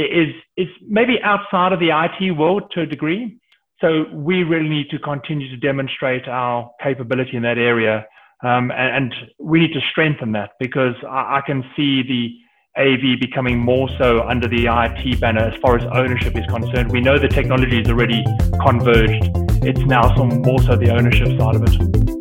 is, 0.00 0.34
is 0.56 0.68
maybe 0.88 1.18
outside 1.22 1.72
of 1.72 1.80
the 1.80 1.90
IT 1.90 2.32
world 2.32 2.70
to 2.72 2.82
a 2.82 2.86
degree. 2.86 3.38
So 3.80 4.04
we 4.12 4.42
really 4.42 4.68
need 4.68 4.90
to 4.90 4.98
continue 4.98 5.48
to 5.50 5.56
demonstrate 5.56 6.28
our 6.28 6.70
capability 6.82 7.36
in 7.36 7.42
that 7.42 7.58
area 7.58 8.06
um, 8.42 8.70
and, 8.70 9.12
and, 9.12 9.14
we 9.38 9.60
need 9.60 9.72
to 9.72 9.80
strengthen 9.90 10.32
that 10.32 10.50
because 10.60 10.94
I, 11.08 11.38
I, 11.38 11.40
can 11.46 11.64
see 11.74 12.02
the 12.02 12.36
AV 12.80 13.18
becoming 13.18 13.58
more 13.58 13.88
so 13.96 14.20
under 14.22 14.46
the 14.46 14.66
IT 14.66 15.20
banner 15.20 15.40
as 15.40 15.58
far 15.62 15.78
as 15.78 15.84
ownership 15.90 16.36
is 16.36 16.44
concerned. 16.46 16.92
We 16.92 17.00
know 17.00 17.18
the 17.18 17.28
technology 17.28 17.80
is 17.80 17.88
already 17.88 18.22
converged. 18.60 19.30
It's 19.64 19.80
now 19.80 20.14
some 20.16 20.42
more 20.42 20.60
so 20.60 20.76
the 20.76 20.90
ownership 20.90 21.28
side 21.38 21.54
of 21.56 21.62
it. 21.62 22.15